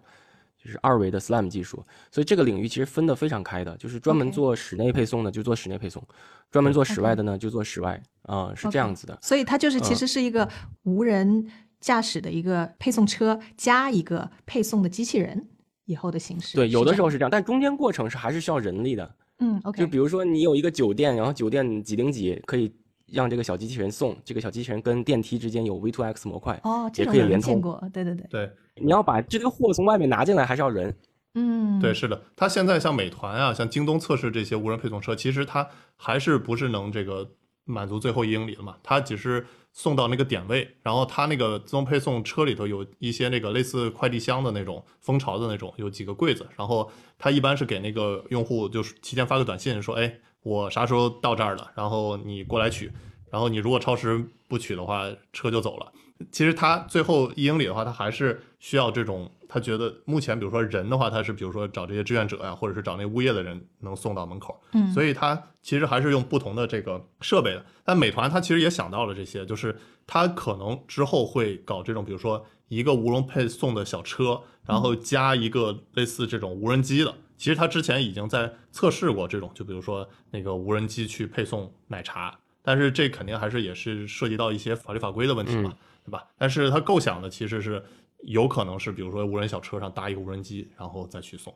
[0.65, 1.85] 就是二维的 SLAM 技术。
[2.11, 6.03] 所以这个领域其实分得非常开的，就是专门做室内配送的就做室内配送，
[6.51, 9.19] 专门做室外的呢就做室外，啊，是这样子的。
[9.21, 10.49] 所以它就是其实是一个
[10.85, 11.47] 无人
[11.81, 15.49] 驾驶的一个配送车加一个配送的机器人
[15.85, 16.57] 以后的形式。
[16.57, 19.15] 对，有的时候是这样，但中间过程是还是需要人力的。
[19.41, 22.73] 嗯，OK，就比如说你有一个酒店，然后酒店几零几可以
[23.07, 27.61] 让这个小机器人送，这个小机器人跟电梯之间有 V2X 模块，哦，也可以连通。
[27.93, 30.95] 对对对对，你要把这个货从外面拿进来，还是要人。
[31.35, 37.31] 嗯，对，是的，它现在像美团啊，像京东测试这些无人配送车，其实它还是不是能这个
[37.65, 38.77] 满足最后一英里的嘛？
[38.83, 39.47] 它只是。
[39.77, 46.89] 送到那个点位，然后它那个自动配送车里头有一些那个类似快递箱的那种蜂巢的那种，有几个柜子，然后
[47.19, 52.93] 它一般是给那个用户就是提前发个短信说，哎，我啥时候到这儿了，然后你过来取，
[53.33, 55.91] 然后你如果超时不取的话，车就走了。
[56.31, 59.29] 其实他最后一英里的话，他还是需要这种。
[59.49, 64.61] 他觉得目前，比如说人的话，他是比如说找这些志愿者呀，或者是找那物业的人能送到门口。
[64.73, 67.65] 嗯，所以他其实还是用不同的这个设备的。
[67.85, 69.77] 但美团他其实也想到了这些，就是
[70.09, 77.15] 他可能之后会搞这种，比如说一个无人配送的小车，然后加一个类似这种无人机的。
[77.37, 82.39] 其实他之前已经在测试过这种，就比如说那个无人机去配送奶茶。
[82.63, 86.27] 但是这肯定还是也是涉及到一些法律法规的问题嘛，对吧？
[86.39, 87.85] 但是他构想的其实是。
[88.27, 91.55] 有可能是，比如说无人小车上搭一个无人机，然后再去送，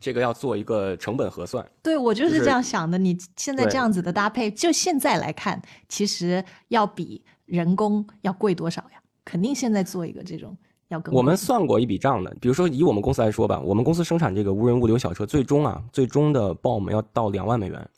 [0.00, 1.70] 这个要做一个成本核算。
[1.82, 2.96] 对，我就是这样想的。
[2.96, 9.02] 你现在这样子的搭配，就现在来看，其实要比人工要贵多少呀？
[9.22, 10.56] 肯定现在做一个这种
[10.88, 11.14] 要更。
[11.14, 17.90] 我们算过一笔账的，比如说以我们公司来说吧，我们公司生产这个无人物流小车，最终啊，最终的报我们要到两万美元。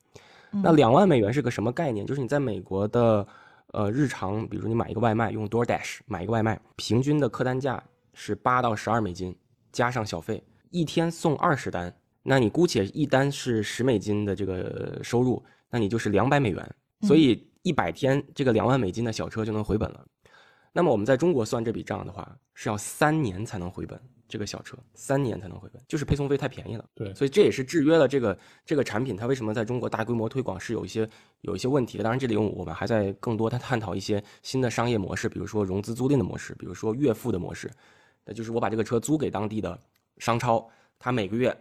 [0.50, 2.06] 那两万美元是个什么概念？
[2.06, 3.26] 就是你在美国的
[3.72, 7.82] 呃日常，比如你买一个外卖，用 DoorDash 买一个外卖，平均的客单价。
[8.12, 9.34] 是八到十二美金，
[9.72, 20.04] 加上小费，一天送二十单，那你姑且一单是十美金的这个收入，那你就是两百美元，所以一百天这个两万美金的小车就能回本了。
[20.72, 26.84] 那么我们在中国算这笔账的话，是要三年才能回本，这个小车，三年才能回本，就是配送费太便宜了。
[26.94, 31.08] 对所以这也是制约了这个这个产品它为什么在中国大规模推广是有一些
[31.40, 32.04] 有一些问题的。
[32.04, 37.68] 当然，这里我们还在更多的探讨一些新的商业模式，比如说融资租赁的模式，比如说月付的模式。
[38.24, 39.76] 那就是我把这个车租给当地的
[40.18, 41.56] 商超，他每个月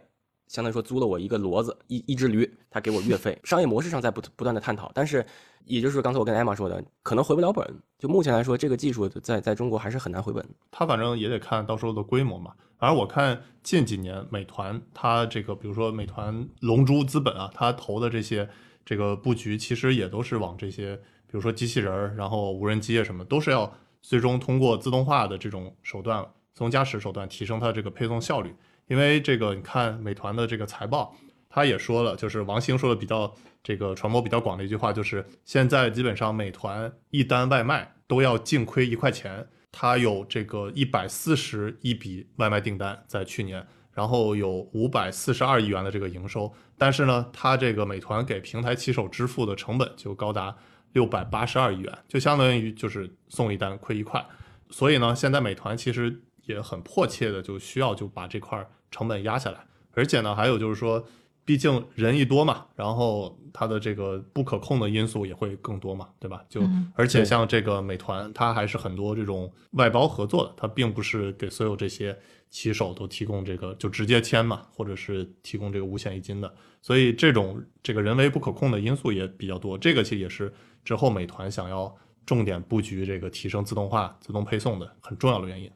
[0.50, 3.38] 相当于说租了我一个骡子一一只驴，他给我月费。
[3.44, 5.24] 商业模式上在不不断的探讨，但是
[5.64, 7.64] 也就是刚才我跟艾玛说的，可能回不了本。
[8.00, 10.44] 就目前来说，这个技术在在中国还是很难回本。
[10.72, 12.52] 他反正也得看到时候的规模嘛。
[12.78, 18.48] 而我看近几年美团它这个，比如说美团龙珠资本啊，它投的这些
[18.84, 28.52] 这个布局，其实也都是往这些，比如说机器人儿，然后无人机啊什么，都是要最终通过自动化的这种手段，自动驾驶手段提升它这个配送效率。
[28.90, 31.14] 因为这个，你看美团的这个财报，
[31.48, 39.46] 他也说了，就是王兴说的比较这个传播比较广的一句话，就是现在基本上美团一单外卖都要净亏一块钱。
[39.70, 50.56] 它有这个一百四十亿笔外卖订单在去年，然后有五百四十二亿元的这个营收，但是呢，它这个美团给平台骑手支付的成本就高达
[50.94, 54.26] 六百八十二亿元，就相当于就是送一单亏一块。
[54.70, 61.04] 所以呢，现在美团其实也很迫切的就需要就把这块成本压下来，而且呢，还有就是说，
[61.44, 66.44] 毕竟人一多嘛，然后它的这个不可控的因素也会更多嘛，对吧？
[66.48, 66.60] 就
[66.94, 72.16] 而且像这个美团，它还是很多这种外包合作的，它并不是给所有这些
[72.50, 79.76] 骑手都提供这个就直接签嘛，或者是提供这个五险一金的，所以这种这个人为不可控的因素也比较多。
[79.78, 80.52] 这个其实也是
[80.84, 81.94] 之后美团想要
[82.26, 85.70] 重点布局这个提升自动化、自动配送的很重要的原因。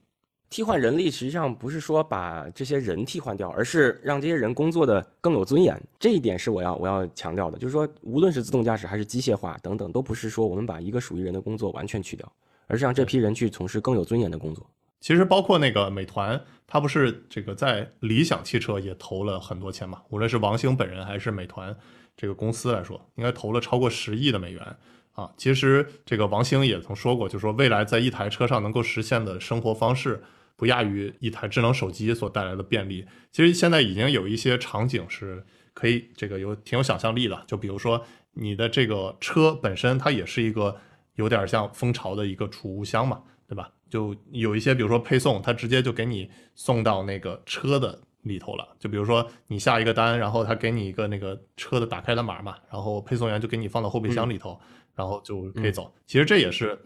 [0.54, 5.76] 替换人力实际上不是说把这些人替换掉，而是让这些人工作的更有尊严。
[5.98, 12.32] 这一点是我要我要强调的，就是说，无论是自动驾驶还是机械化等等，都不是说我们把一个属于人的工作完全去掉，
[12.68, 14.64] 而是让这批人去从事更有尊严的工作。
[15.00, 20.02] 其实包括那个美团，它不是这个在理想汽车也投了很多钱嘛？
[20.10, 21.76] 无论是王兴本人还是美团
[22.16, 24.64] 这个公司来说，应该投了超过十亿的美元
[25.14, 25.32] 啊。
[25.36, 30.22] 其实这个王兴也曾说过，就是说未来在一台车上能够实现的生活方式。
[30.56, 33.04] 不亚于一台智能手机所带来的便利。
[33.32, 40.76] 其实现在已经有一些场景是可以这个有挺有想象力的，就比如说你的这个车本身它也是一个
[41.16, 43.70] 有点像蜂巢的一个储物箱嘛，对吧？
[43.90, 48.76] 就有一些比如说配送，它直接就给你送到那个车的里头了。
[48.78, 54.60] 就比如说你下一个单，然后他给你一个那个车的打开的码嘛，然后配送员就给你放到后备箱里头，
[54.94, 55.92] 然后就可以走。
[56.06, 56.78] 其实这也是。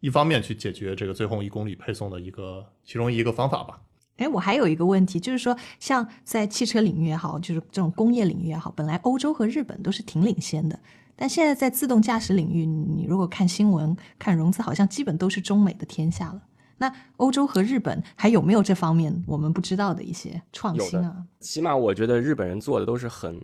[0.00, 3.80] 一方面去解决这个最后一公里配送的一个其中一个方法吧。
[4.16, 10.78] 哎，我还有一个问题，就是说，像在汽车领域也好，就是这种工业领域也好，本来欧洲和日本都是挺领先的，
[11.16, 16.42] 但现在在自动驾驶领域，你如果看新闻、看融资，好像基本都是中美的天下了。
[16.76, 21.16] 那欧洲和日本还有没有这方面我们不知道的一些创新啊？
[21.40, 23.40] 起码我觉得日本人做的都是很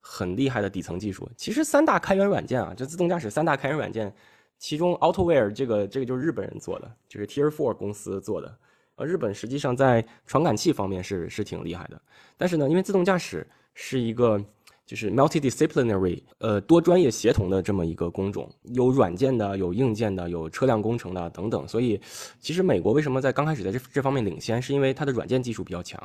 [0.00, 1.28] 很厉害的底层技术。
[1.36, 4.12] 其实三大开源软件啊，就自动驾驶三大开源软件。
[4.58, 8.56] 其中，AutoWare 这个这个就是日本人做的，就是 Tier Four 公司做的。
[8.96, 12.00] 呃，日本实际上在传感器方面是是挺厉害的。
[12.38, 14.42] 但是呢，因为自动驾驶是一个
[14.86, 21.68] 就是 multidisciplinary，呃，多专业协同的这么一个工种，有软件的，有硬件的，有车辆工程的等等。
[21.68, 22.00] 所以，
[22.40, 26.02] 其实美国为什么在刚开始在这这方面领先，是因为它的软件技术比较强。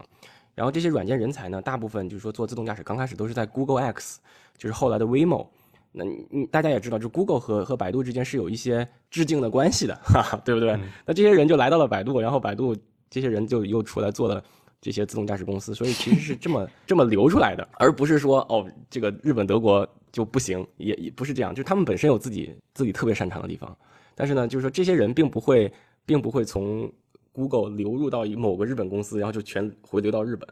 [0.54, 4.20] 然后这些软件人才呢，大部分就是说做自动驾驶刚开始都是在 Google X，
[4.58, 5.48] 就是后来的 Waymo。
[5.92, 10.80] 那你大家也知道，就 Google 和和百度之间是有一些致敬的关系的，哈哈，对不对？
[11.06, 12.76] 那这些人就来到了百度，然后百度
[13.10, 14.44] 这些人就又出来做了
[14.80, 23.78] 这些自动驾驶公司，所以其实是这么 这么流出来的，而不是说哦，这个日本、德国就不行，也也不是这样，就是他们本身有自己自己特别擅长的地方，
[24.16, 25.72] 但是呢，就是说这些人并不会
[26.06, 26.92] 并不会从
[27.34, 30.48] Google 流入到某个日本公司，然后就全回流到日本。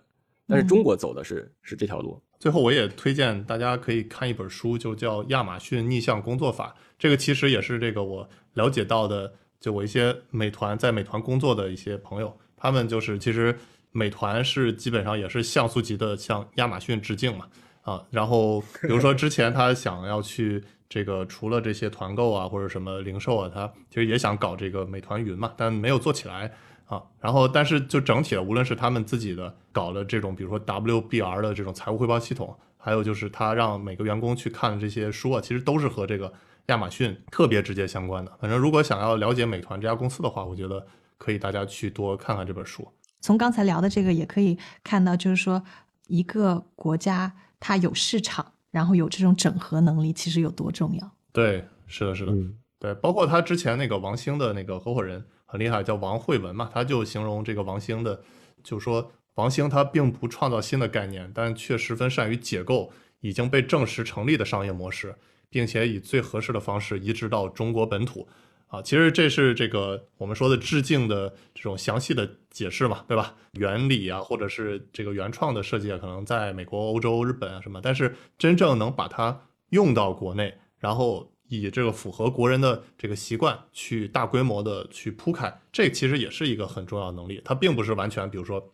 [0.50, 2.20] 但是中国走的是是这条路。
[2.40, 6.76] 最后，我也推荐大家可以看一本书，就叫《亚马逊逆向工作法》。
[6.98, 13.58] 这个其实也是这个我了解到的，就我一些美团在美团工作的一些朋友，他们就是其实
[13.92, 17.48] 美团是基本上也是像素级的向亚马逊致敬嘛
[17.82, 18.04] 啊。
[18.10, 26.52] 然后 比如说之前他想要去这个除了这些团购啊或者什么零售啊，他其实也想搞这个美团云嘛，但没有做起来。
[26.90, 36.34] 啊，然后但是就整体的，无论是他们自己的搞的这种，比如说 WBR 的这种财务汇报系统，还有就是他让每个员工去看的这些书啊，其实都是和这个
[36.66, 38.36] 亚马逊特别直接相关的。
[38.42, 40.84] 反正如果想要了解美团这家公司的话，我觉得
[41.20, 42.88] 可以大家去多看看这本书。
[43.22, 45.64] 从刚才聊的这个也可以看到，就是说
[46.08, 51.12] 一个国家它有市场，然后有这种整合能力，其实有多重要。
[51.32, 52.34] 对，是的，是的，
[52.80, 55.24] 对，包括他之前那个王兴的那个合伙人。
[55.52, 58.22] 很厉害，叫王慧文嘛，他就形容这个王兴的
[58.64, 62.92] 就是说王兴他并不创造新的概念，但却十分善于解构
[63.22, 65.16] 已经被证实成立的商业模式，
[65.50, 68.28] 并且以最合适的方式移植到中国本土。
[68.68, 73.34] 啊，其实这是这个我们说的致敬的这种详细的解释嘛，对吧？
[73.54, 87.42] 原理啊，或者是这个原创的设计啊，可能在美国、欧洲、日本啊什么，但是真正能把它用到国内，然后以这个符合国人的这个习惯去大规模的去铺开，这其实也是一个很重要的能力。
[87.44, 88.72] 它并不是完全，比如说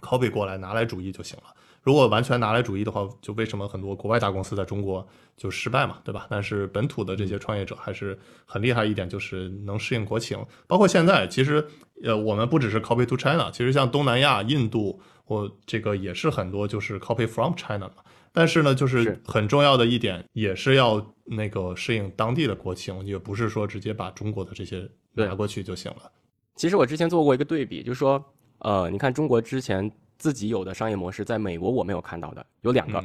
[0.00, 1.44] copy 过来拿来主义就行了。
[1.82, 6.26] 如果完全拿来主义的话，就为什么很多国外大公司在中国就失败嘛，对吧？
[6.28, 10.38] 但是本土的这些创业者还是很厉害一点，就是能适应国情。
[10.66, 11.66] 包括现在，其实
[12.04, 17.94] 呃，我们不只是 copy to China，其实像东南亚、印度，我这个也是很多就是 copy from China 嘛。
[18.32, 26.10] 但是呢，就是很重要的一点，也是要那个适应当地的国情，也不是说直接把中国的这些拿过去就行了。
[26.56, 28.24] 其实我之前做过一个对比，就是说，
[28.58, 29.90] 呃，你看中国之前。
[30.20, 33.00] 自己有的商业模式，在美国我没有看到的有两个，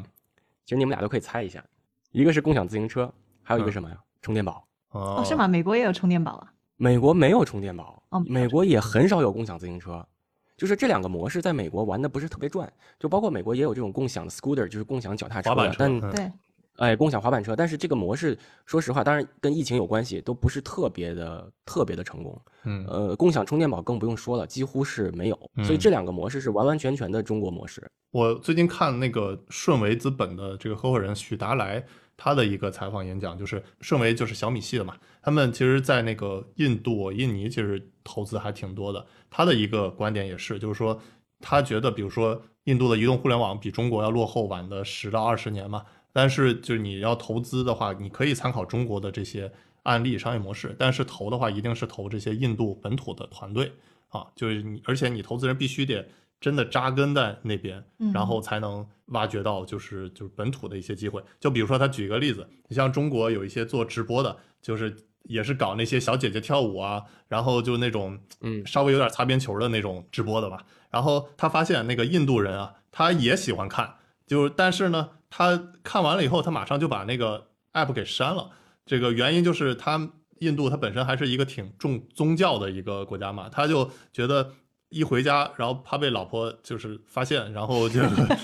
[0.65, 1.63] 其实你们俩都可以猜一下，
[2.11, 3.09] 一个是共享自行车，
[3.41, 3.95] 还有一个什么呀？
[4.21, 4.67] 充电宝。
[4.89, 5.47] 哦，是吗？
[5.47, 6.51] 美国也有充电宝啊？
[6.75, 10.05] 美国没有充电宝，美国也很少有共享自行车，
[10.57, 16.31] 就是这两个模式在美国玩的不是特别转，就包括美国也有这种共享的 scooter，就是共享脚踏车，但对。
[16.77, 22.37] 哎，共享滑板车，但是这个模式，说实话，当然跟疫情有关系，都不是特别的、特别的成功。
[22.65, 25.39] 嗯，呃，共享充电宝更不用说了，几乎是没有。
[25.63, 27.81] 所以这两个模式是完完全全的中国模式。
[28.11, 31.81] 我最近看那个顺为资本的这个合伙人许达来
[32.17, 39.05] 他的一个采访演讲，就是顺为就是小米系的嘛，他们其实，在那个印度、印尼其实投资还挺多的。
[39.35, 40.97] 他的一个观点也是，就是说
[41.41, 45.83] 他觉得，比如说印度的移动互联网比中国要落后晚的十到二十年嘛。
[46.13, 49.51] 但是，就是你要投资的话，你可以参考中国的这些
[49.83, 50.73] 案例商业模式。
[50.79, 53.73] 但是投的话，一定是投这些印度本土的团队
[54.07, 56.07] 啊，就是你，而且你投资人必须得
[56.39, 57.83] 真的扎根在那边，
[58.13, 61.21] 然后才能挖掘到就是就是本土的一些机会。
[61.41, 64.95] 就比如说，他举一个例子，你像中国有一些做直播的，就是
[65.25, 70.65] 也是搞那些小姐姐跳舞啊，然后就那种嗯稍微有点擦边球的那种直播的吧。
[70.89, 73.95] 然后他发现那个印度人啊，他也喜欢看，
[74.25, 75.09] 就但是呢。
[75.37, 78.51] 他看完了以后，他马上就把那个 app 给删了。
[78.85, 80.09] 这个原因就是他
[80.39, 84.53] 印度，它本身还是一个挺重宗教的一个国家嘛，他就觉得
[84.87, 87.99] 一回家，然后怕被老婆就是发现，然后就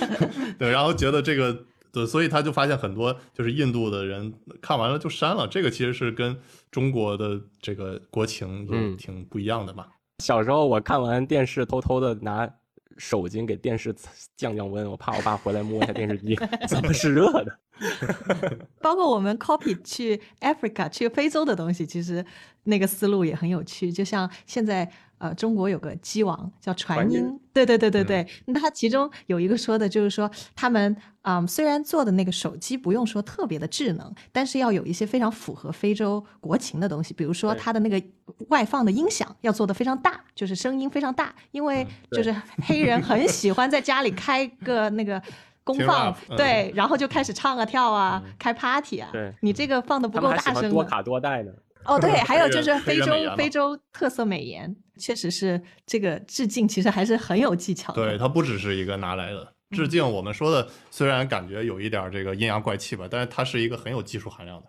[0.60, 5.48] 对，然后觉得这个对，所以他就发现很多就是印度的人看完了就删了。
[5.48, 6.40] 这个其实是跟
[6.72, 9.88] 中国的这个国情就挺不一样的嘛。
[10.20, 12.50] 小时候我看完电视，偷偷的拿。
[12.98, 13.96] 手巾给电视
[14.36, 16.38] 降降温，我怕我爸回来摸一下电视机，
[16.68, 17.58] 怎么是热的？
[18.80, 22.24] 包括我们 copy 去 Africa 去非洲的东西，其实
[22.66, 23.92] 那个思路也很有趣。
[23.92, 24.92] 就像现在
[25.22, 28.28] 呃，中国有个机王叫传音，对对对对对。
[28.46, 38.02] 那他其中有一个说的就是说，他们啊虽然做的那个手机不用说特别的智能，但是要有一些非常符合非洲国情的东西，比如说它的那个
[38.48, 45.22] 外放的音响要做的非常大，就是声音非常大，因为就是黑人很喜欢在家里开个 那个。
[45.64, 49.08] 公放对，然后就开始唱啊跳啊，开 party 啊。
[49.14, 50.72] 对，你这个放的不够大声。
[50.72, 51.52] 多卡多带呢。
[51.86, 58.06] 哦，对，还有就是非洲非洲特色美颜，确实是这个致敬，其实还是很有技巧的。
[58.06, 60.08] 对，它不只是一个拿来的致敬。
[60.08, 64.68] 我们说的虽然感觉有一点这个阴阳怪气吧，但是它是一个很有技术含量的。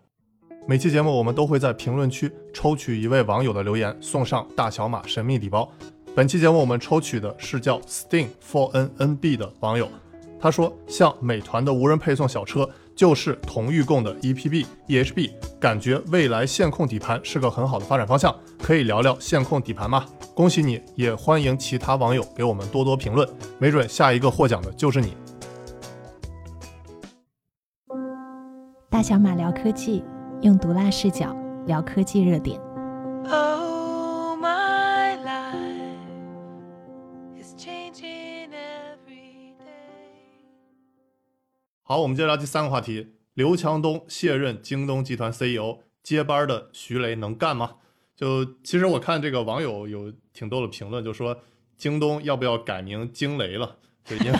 [0.67, 5.71] 每期节目我们都会在评论区抽取一位网友的留言，送上大小马神秘礼包。
[6.15, 9.89] 本期节目我们抽取的是叫 Sting for N N B 的网友。
[10.39, 20.05] 他说：“像美团的无人配送小车，就是同域共的 EPB、EHB，感觉未来线控底盘是个很好的发展方向，可以聊聊线控底盘吗？
[20.35, 23.27] 恭喜你，也欢迎其他网友给我们多多评论，
[23.59, 25.15] 没准下一个获奖的就是你。”
[28.89, 30.03] 大小马聊科技，
[30.41, 31.35] 用毒辣视角
[31.65, 32.72] 聊科技热点。
[41.85, 43.09] 好，我们接着聊第三个话题。
[43.33, 47.75] 刘强东卸任京东集团 CEO，接班的徐雷能干吗？
[48.15, 51.41] 就其实我看这个网友有挺多的评论，就说
[51.75, 53.79] 京东要不要改名惊雷了？
[54.05, 54.39] 对，因 为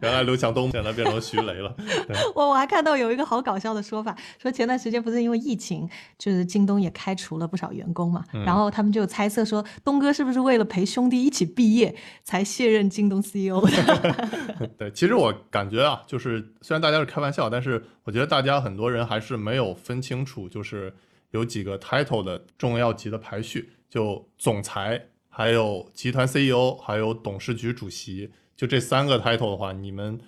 [0.00, 1.74] 原来刘强东现在变成徐雷了。
[2.34, 5.88] 我我还看到有一个好搞笑的说法，说前段时间不是因为疫情，
[6.18, 14.68] 就是京东也开除了不少员工嘛，然后他们就猜测说，东哥是不是为了陪兄弟一起毕业才卸任京东 CEO 的？
[14.78, 20.94] 对，其实我感觉啊，就是虽然大家是开玩笑，但是我觉得大家很多人还是没有分清楚，就是
[21.32, 25.08] 有几个 title 的重要级的排序，就总裁。
[25.36, 30.20] 还有集团 CEO，还有董事局主席，就这三个 title 的话，你们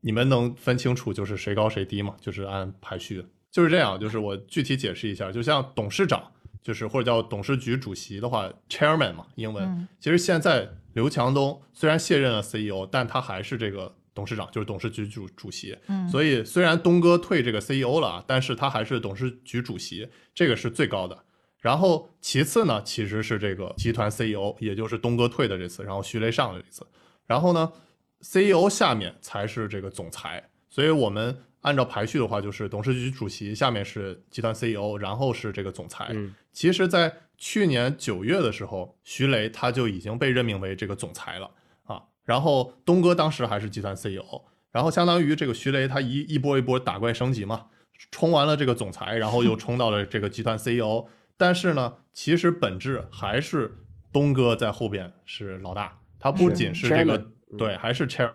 [0.00, 2.14] 你们能分清楚就是谁高谁低吗？
[2.20, 3.98] 就是按排序，就是这样。
[3.98, 6.32] 就是我具体解释一下，就像董事长，
[6.62, 9.88] 就是或者叫董事局主席的话，chairman 嘛，英文。
[10.00, 15.76] 其实现在刘强东虽然卸任了 CEO，但他还是这个董事长，就是董事局主主席。
[15.88, 21.24] 嗯，所以虽然东哥退这个 CEO 了，但是他还是董事局主席，这个是最高的。
[21.60, 26.86] 然后其次呢，其实是这个集团 CEO，也就是东哥退的这次，然后徐雷上的这次。
[27.26, 27.72] 然后呢
[28.20, 30.50] ，CEO 下面才是这个总裁。
[30.68, 36.14] 所以我们按照排序的话，就是董事局主席下面是集团 CEO，然后是这个总裁。
[36.52, 41.50] 其实，在去年九月的时候，徐雷他就已经被任命为这个总裁了
[41.84, 42.02] 啊。
[42.24, 47.66] 然后东哥当时还是集团 CEO，然后相当于这个徐雷他一一波一波打怪升级嘛，
[48.10, 51.06] 冲完了这个总裁，然后又 冲到了这个集团 CEO。
[51.36, 53.76] 但是呢，其实本质还是
[54.12, 57.22] 东哥在后边是老大，他不仅是这个
[57.58, 58.32] 对，还是 chairman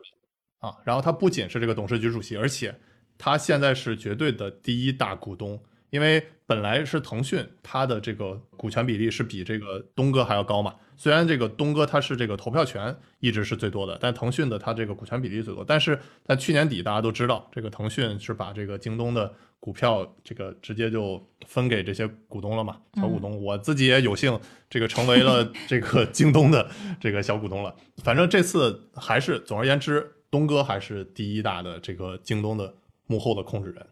[0.59, 2.79] 啊，然后他不仅是这个董事局主席，而且
[3.17, 5.59] 他现在是绝对的第一大股东，
[5.89, 10.75] 因为本来是腾讯，它的这个股权比例是比这个东哥还要高嘛。
[10.97, 15.63] 虽然这个东哥他是这个投票权一直是最多的，但腾讯的他这个股权比例最多。
[15.65, 19.33] 但是在去年底，大家都知道，这个腾讯是把这个京东的。
[19.61, 26.65] 股票这个直接就分给这些股东了嘛，小股东，我自己也有幸这个成为了 这个京东的
[26.97, 27.75] 这个小股东了。
[27.97, 32.73] 反正这次还是，总而言之，东哥还是第一大的这个京东的
[33.07, 33.85] 幕后的控制人。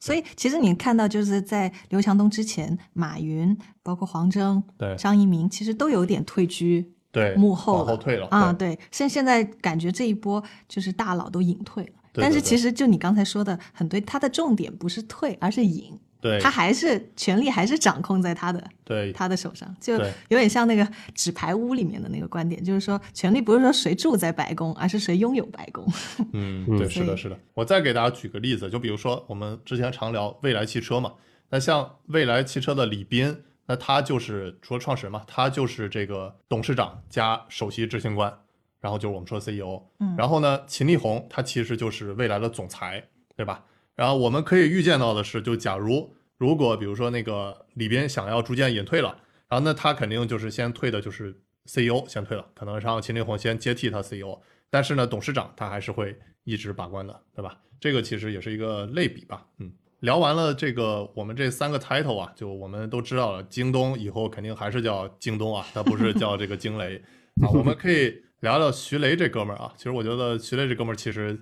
[0.00, 8.52] 所以其实你看到就是在刘强东之前，马云、包括黄峥、对张一鸣，其实都有点退居对幕后往后退了啊。
[8.52, 11.90] 对，现现在感觉这一波就是大佬都隐退了。
[12.12, 15.98] 但是其实就你刚才说的很对，他的重点不是退，而是引。
[16.24, 25.86] 对，他还是权力还是掌控在他的对他的手上，就有点像那个纸牌屋里面的那个观点，就是说权力不是说谁住在白宫，而是谁拥有白宫。
[26.32, 27.38] 嗯， 对，是的，是的。
[27.52, 31.12] 我再给大家举个例子，就比如说我们之前常聊未来汽车嘛，
[31.50, 38.32] 那像未来汽车的李斌，那他就是除了创始人嘛，他就是这个董事长加首席执行官。
[38.80, 43.02] 然后就是我们说的 CEO，嗯，然后呢，秦力红他其实就是未来的总裁，
[43.34, 43.64] 对吧？
[43.94, 49.16] 然后我们可以预见到的是，就假如如果比如说那个里边想要逐渐隐退了，
[49.48, 51.34] 然后那他肯定就是先退的就是
[51.64, 57.60] CEO 先退了，可能让秦力红先接替他 CEO，但是呢，董事长他还是会一直把关的，对吧？
[57.78, 59.72] 这个其实也是一个类比吧，嗯。
[60.00, 66.96] 聊完了这个我们这三个 title 啊，就我们都知道了，京东以后肯定还是叫京东啊，它不是叫这个惊雷
[67.42, 68.22] 啊，我们可以。
[68.40, 71.40] 聊聊徐雷这哥们儿啊，其实我觉得徐雷这哥们儿其实，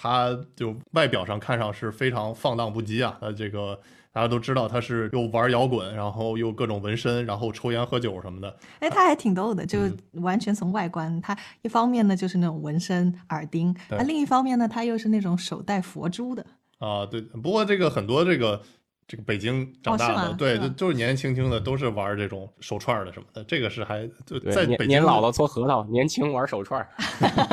[0.00, 3.18] 他就外表上看上是非常放荡不羁啊。
[3.20, 3.78] 他这个
[4.12, 8.56] 大家都知道，他是又玩摇滚，然后又各种纹身，然后抽烟喝酒什么的。
[8.78, 9.78] 哎，他还挺逗的，就
[10.12, 16.46] 完全从外观，他一方面呢就是那种纹身耳钉，那另一方面呢他又是那种手戴佛珠的。
[16.78, 17.20] 啊，对。
[17.20, 18.62] 不过这个很多这个。
[19.10, 23.42] 这个北京长大的，对，就就是年年轻轻的，都是玩这种手串的什么的。
[23.42, 26.88] 这个是还就在北京年老了搓核桃，年轻玩手串。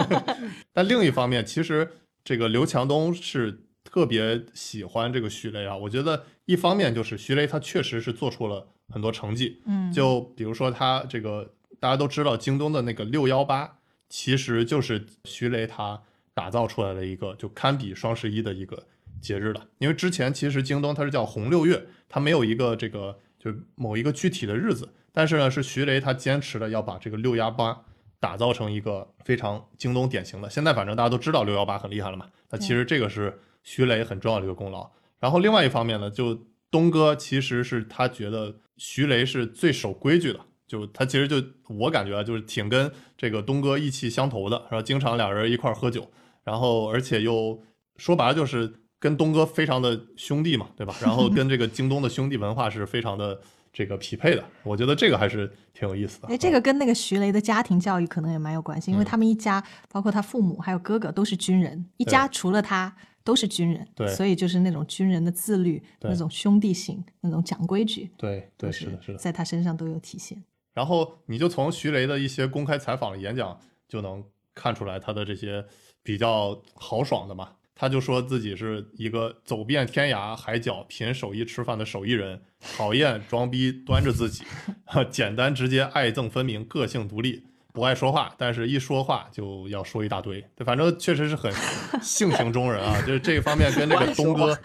[0.71, 1.91] 但另一方面，其实
[2.27, 5.77] 这个刘强东是特别喜欢这个徐雷啊。
[5.77, 13.77] 我觉得一方面就是徐雷他确实是做出了很多成绩，嗯，就比如说他这个大家都知道，京东的那个六幺八，
[14.09, 16.01] 其实就是徐雷他
[16.33, 18.85] 打造出来的一个就堪比双十一的一个。
[19.19, 27.81] 节日了，因为之前其实京东它是叫红六月，它没有一个这个就某一个具体的日子，但是呢是徐雷他坚持的要把这个六幺八
[28.19, 30.49] 打造成一个非常京东典型的。
[30.49, 34.89] 现在反正大家都知道六幺八很厉害了嘛，那其实这个是徐雷很重要的一个功劳。
[35.19, 46.09] 然后另外一方面呢，就东哥其实是他觉得徐雷是最守规矩的，就他其实就我感觉啊，就是挺跟这个东哥意气相投的，然后经常俩人一块喝酒，
[46.43, 47.61] 然后而且又
[47.97, 48.81] 说白了就是。
[48.99, 50.95] 跟东哥非常的兄弟嘛，对吧？
[51.03, 53.39] 然后跟这个京东的兄弟文化是非常的
[53.77, 56.27] 这个匹配的，我觉得这个还是挺有意思的。
[56.29, 62.91] 哎，这个跟那个徐雷的家庭教育可能也蛮有关系，因为他们一家包括他父母还有哥哥都是军人，一家除了他
[63.23, 70.43] 都是军人，对，所以就是那种军人的自律、那种兄弟性、那种讲规矩，对对是的，是的，在他身上都有体现。
[70.73, 73.55] 然后你就从徐雷的一些公开采访、演讲
[73.87, 74.23] 就能
[74.55, 75.63] 看出来他的这些
[76.01, 77.51] 比较豪爽的嘛。
[77.77, 82.41] 他就说自己是一个走遍天涯海角凭手艺吃饭的手艺人，
[82.75, 84.43] 讨厌装逼端着自己，
[85.11, 90.43] 简单直接爱憎分明，个性独立，不爱说话，但是一说话就要说一大堆。
[90.55, 91.53] 对，反正确实是很
[92.01, 94.57] 性情中人啊， 就是这一方面跟这个东哥，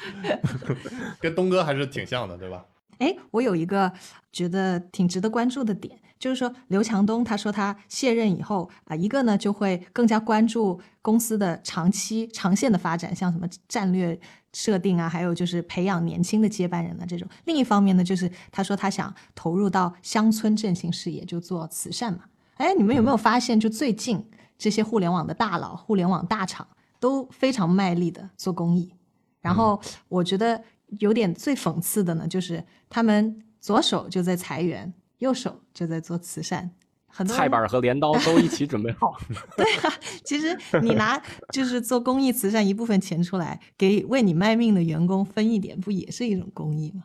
[1.20, 2.64] 跟东哥还是挺像的，对吧？
[2.98, 3.92] 哎，我有一个
[4.32, 5.98] 觉得挺值得关注的点。
[6.22, 14.16] 就是说，刘强东他说他卸任以后啊，一个呢就会更加关注公司的长期、长线的发展，像什么战略
[14.52, 17.28] 设定啊，还有就是培养年轻的接班人啊这种。
[17.46, 22.20] 另一方面呢，就是他说他想投入到乡村振兴事业，就做慈善嘛。
[22.54, 24.24] 哎，你们有没有发现，就最近
[24.56, 26.64] 这些互联网的大佬、互联网大厂
[27.00, 28.94] 都非常卖力的做公益。
[29.40, 30.62] 然后我觉得
[31.00, 34.94] 有点最讽刺的呢，就是他们左手就在裁员。
[35.22, 36.68] 右手就在做慈善，
[37.06, 39.16] 很多菜板和镰刀 都一起准备好。
[39.56, 39.92] 对啊，
[40.24, 47.04] 其实你拿就是做公益慈善一部分钱出来，给为你卖命的员工分一点，不也是一种公益吗？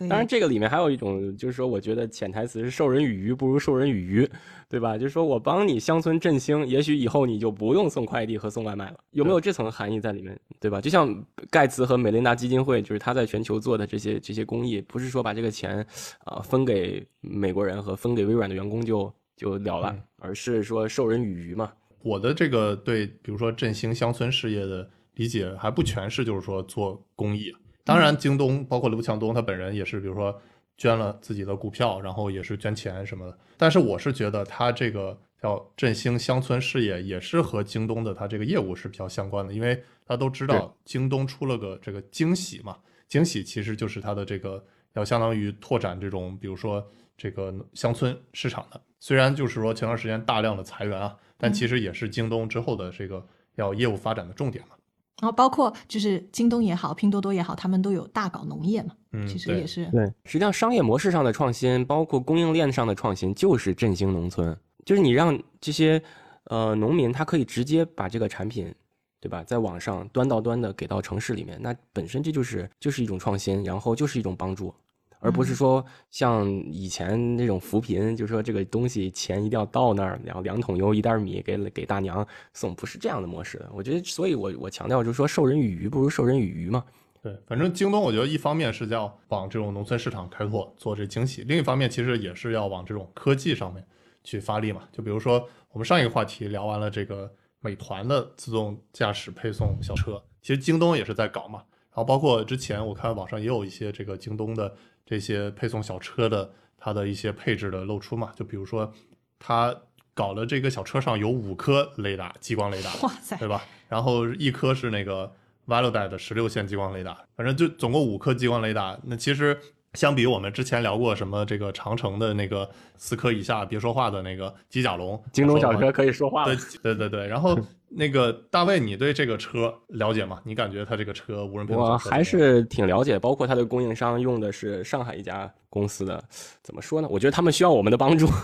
[0.00, 4.28] 当然，这个里面还有一种，就是说，我觉得潜台词是授人以鱼不如授人以渔，
[4.68, 4.98] 对吧？
[4.98, 10.80] 就是说我帮你乡村振兴，也许以后你就不用送快递和送外卖了，有没有这层含义在里面，对吧？
[10.80, 15.86] 就像盖茨和美琳达基金会，就是他在全球做的这些这些公益，不是说把这个钱
[16.24, 21.72] 啊分给美国人和分给微软的员工就就了了，而是说授人以渔嘛。
[22.02, 27.52] 我的这个对，比如说振兴乡村事业的理解，还不全是就是说做公益。
[27.86, 30.36] 当然，京东包括刘强东他本人也是，比如说
[30.76, 33.38] 捐了自己的股票，然后也是捐钱什么的。
[33.56, 42.76] 但是我是觉得他这个叫振兴乡村事业，也是和京东的他这个业务是比较相关的，因为大家都知道京东出了个这个惊喜嘛，
[43.06, 44.62] 惊喜其实就是它的这个
[44.94, 46.84] 要相当于拓展这种，比如说
[47.16, 48.80] 这个乡村市场的。
[48.98, 53.24] 虽然就是说前段时间大量的裁员啊，但其实也是京东之后的这个
[53.54, 54.75] 要业务发展的重点嘛。
[55.20, 60.04] 然后包括就是京东也好，拼多多也好，他们都有大搞农业嘛，嗯，其实也是对。
[60.24, 64.54] 实际上，商业模式上的创新，包括供应链上的创新，就是振兴农村，
[64.84, 66.02] 就是你让这些
[66.44, 68.74] 呃农民他可以直接把这个产品，
[69.18, 74.74] 对吧，在网上端到端的给到城市里面，那本身这就是就是一种创新，然后就是一种帮助。
[75.18, 83.68] 而不是说像以前那种扶贫，就是说这个东西钱一定要到那儿，然后两桶油一袋米给给大娘送，不是这样的模式的。
[83.72, 86.84] 我觉得，所以我我强调就是说授人以鱼不如授人以渔嘛。
[87.22, 93.84] 对，反正京东我觉得一方面是要往这种农村市场开拓做这惊喜，另一方面其实也是要往这种科技上面
[94.22, 94.82] 去发力嘛。
[94.92, 97.28] 就比如说我们上一个话题聊完了这个
[97.60, 101.64] 美团的自动驾驶配送小车，其实京东也是在搞嘛。
[101.90, 104.72] 然后包括之前我看网上也有一些这个京东的。
[105.06, 108.92] 这些配送小车的它的一些配置的露出嘛，就比如说，
[109.38, 109.74] 它
[110.12, 113.62] 搞了这个小车上有五颗雷达，激光雷达，哇塞，对吧？
[113.88, 115.32] 然后一颗是那个
[115.68, 118.98] Velodyne 的十六线激光雷达，反正就总共五颗激光雷达。
[119.04, 119.56] 那其实
[119.94, 127.56] 相比我们之前聊过什么这个长城的那个四颗以下别说话的那个机甲龙，京东小车可以说话了，对对对，然后。
[127.88, 130.40] 那个大卫，你对这个车了解吗？
[130.44, 131.66] 你感觉它这个车无人？
[131.68, 136.22] 我还是挺了解，包括它的供应商用的是上海一家公司的。
[136.62, 137.08] 怎么说呢？
[137.10, 138.26] 我觉得他们需要我们的帮助。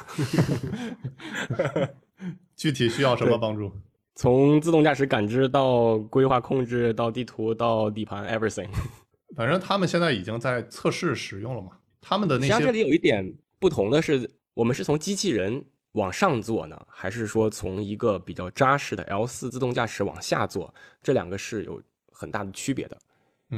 [2.56, 3.70] 具体需要什么帮助？
[4.14, 8.68] 从自动驾驶感知到规划控制，到地图，到底盘，everything。
[9.34, 11.70] 反正他们现在已经在测试使用了嘛。
[12.00, 15.64] 他们的那些，实际上这里有一点不同的是，我们是从机器人。
[15.92, 20.72] 往上做呢，还是说从一个比较扎实的 L 四自动驾驶往下做？
[21.02, 22.96] 这两个是有很大的区别的。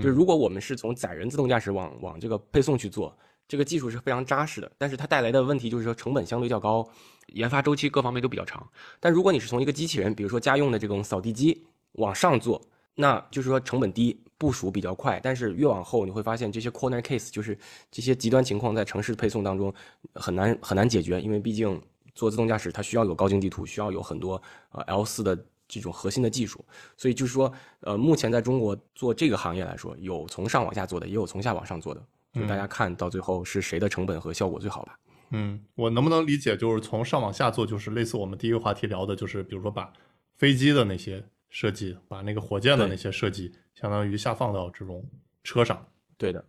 [0.03, 3.17] 就如果我们是从载人自动驾驶往往这个配送去做，
[3.47, 6.85] 这个技术是非常扎实的，但是它带来的问题就是说成本相对较高，
[7.29, 8.69] 研发周期各方面都比较长。
[8.99, 12.61] 但如果你是从一个机器人，比如说家用的这种扫地机往上做，
[12.97, 15.21] 那就是说成本低，部署比较快。
[15.23, 17.57] 但是越往后你会发现，这些 corner case 就是
[17.93, 19.73] 这些极端情况在城市配送当中
[20.15, 21.81] 很难很难解决，因为毕竟。
[22.15, 24.41] 做自动驾驶，它需要有高精地图，需要有很多
[24.71, 25.37] 呃 L 四的
[25.67, 26.65] 这种核心的技术，
[26.97, 32.03] 所以就是说，呃，目前在中国做这个行业来说，有从上往下做的，也有从下往上做的，
[32.33, 34.99] 就大家看到最后是谁的成本和效果最好吧。
[35.31, 39.93] 嗯，我能不能理解，就是从上往下做，就是类似我们第一个话题聊的，就是比如说把
[40.37, 45.05] 飞机的那些设计，把那个火箭的那些设计，相当于下放到这种
[45.43, 45.85] 车上。
[46.17, 46.45] 对的。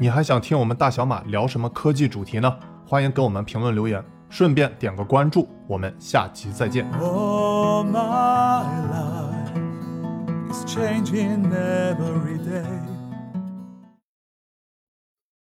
[0.00, 2.58] 你还想听我们大小马聊什么科技主题呢？
[2.92, 6.84] 欢迎给我们评论留言，顺便点个关注，我们下期再见。
[7.00, 12.91] All my life is changing every day.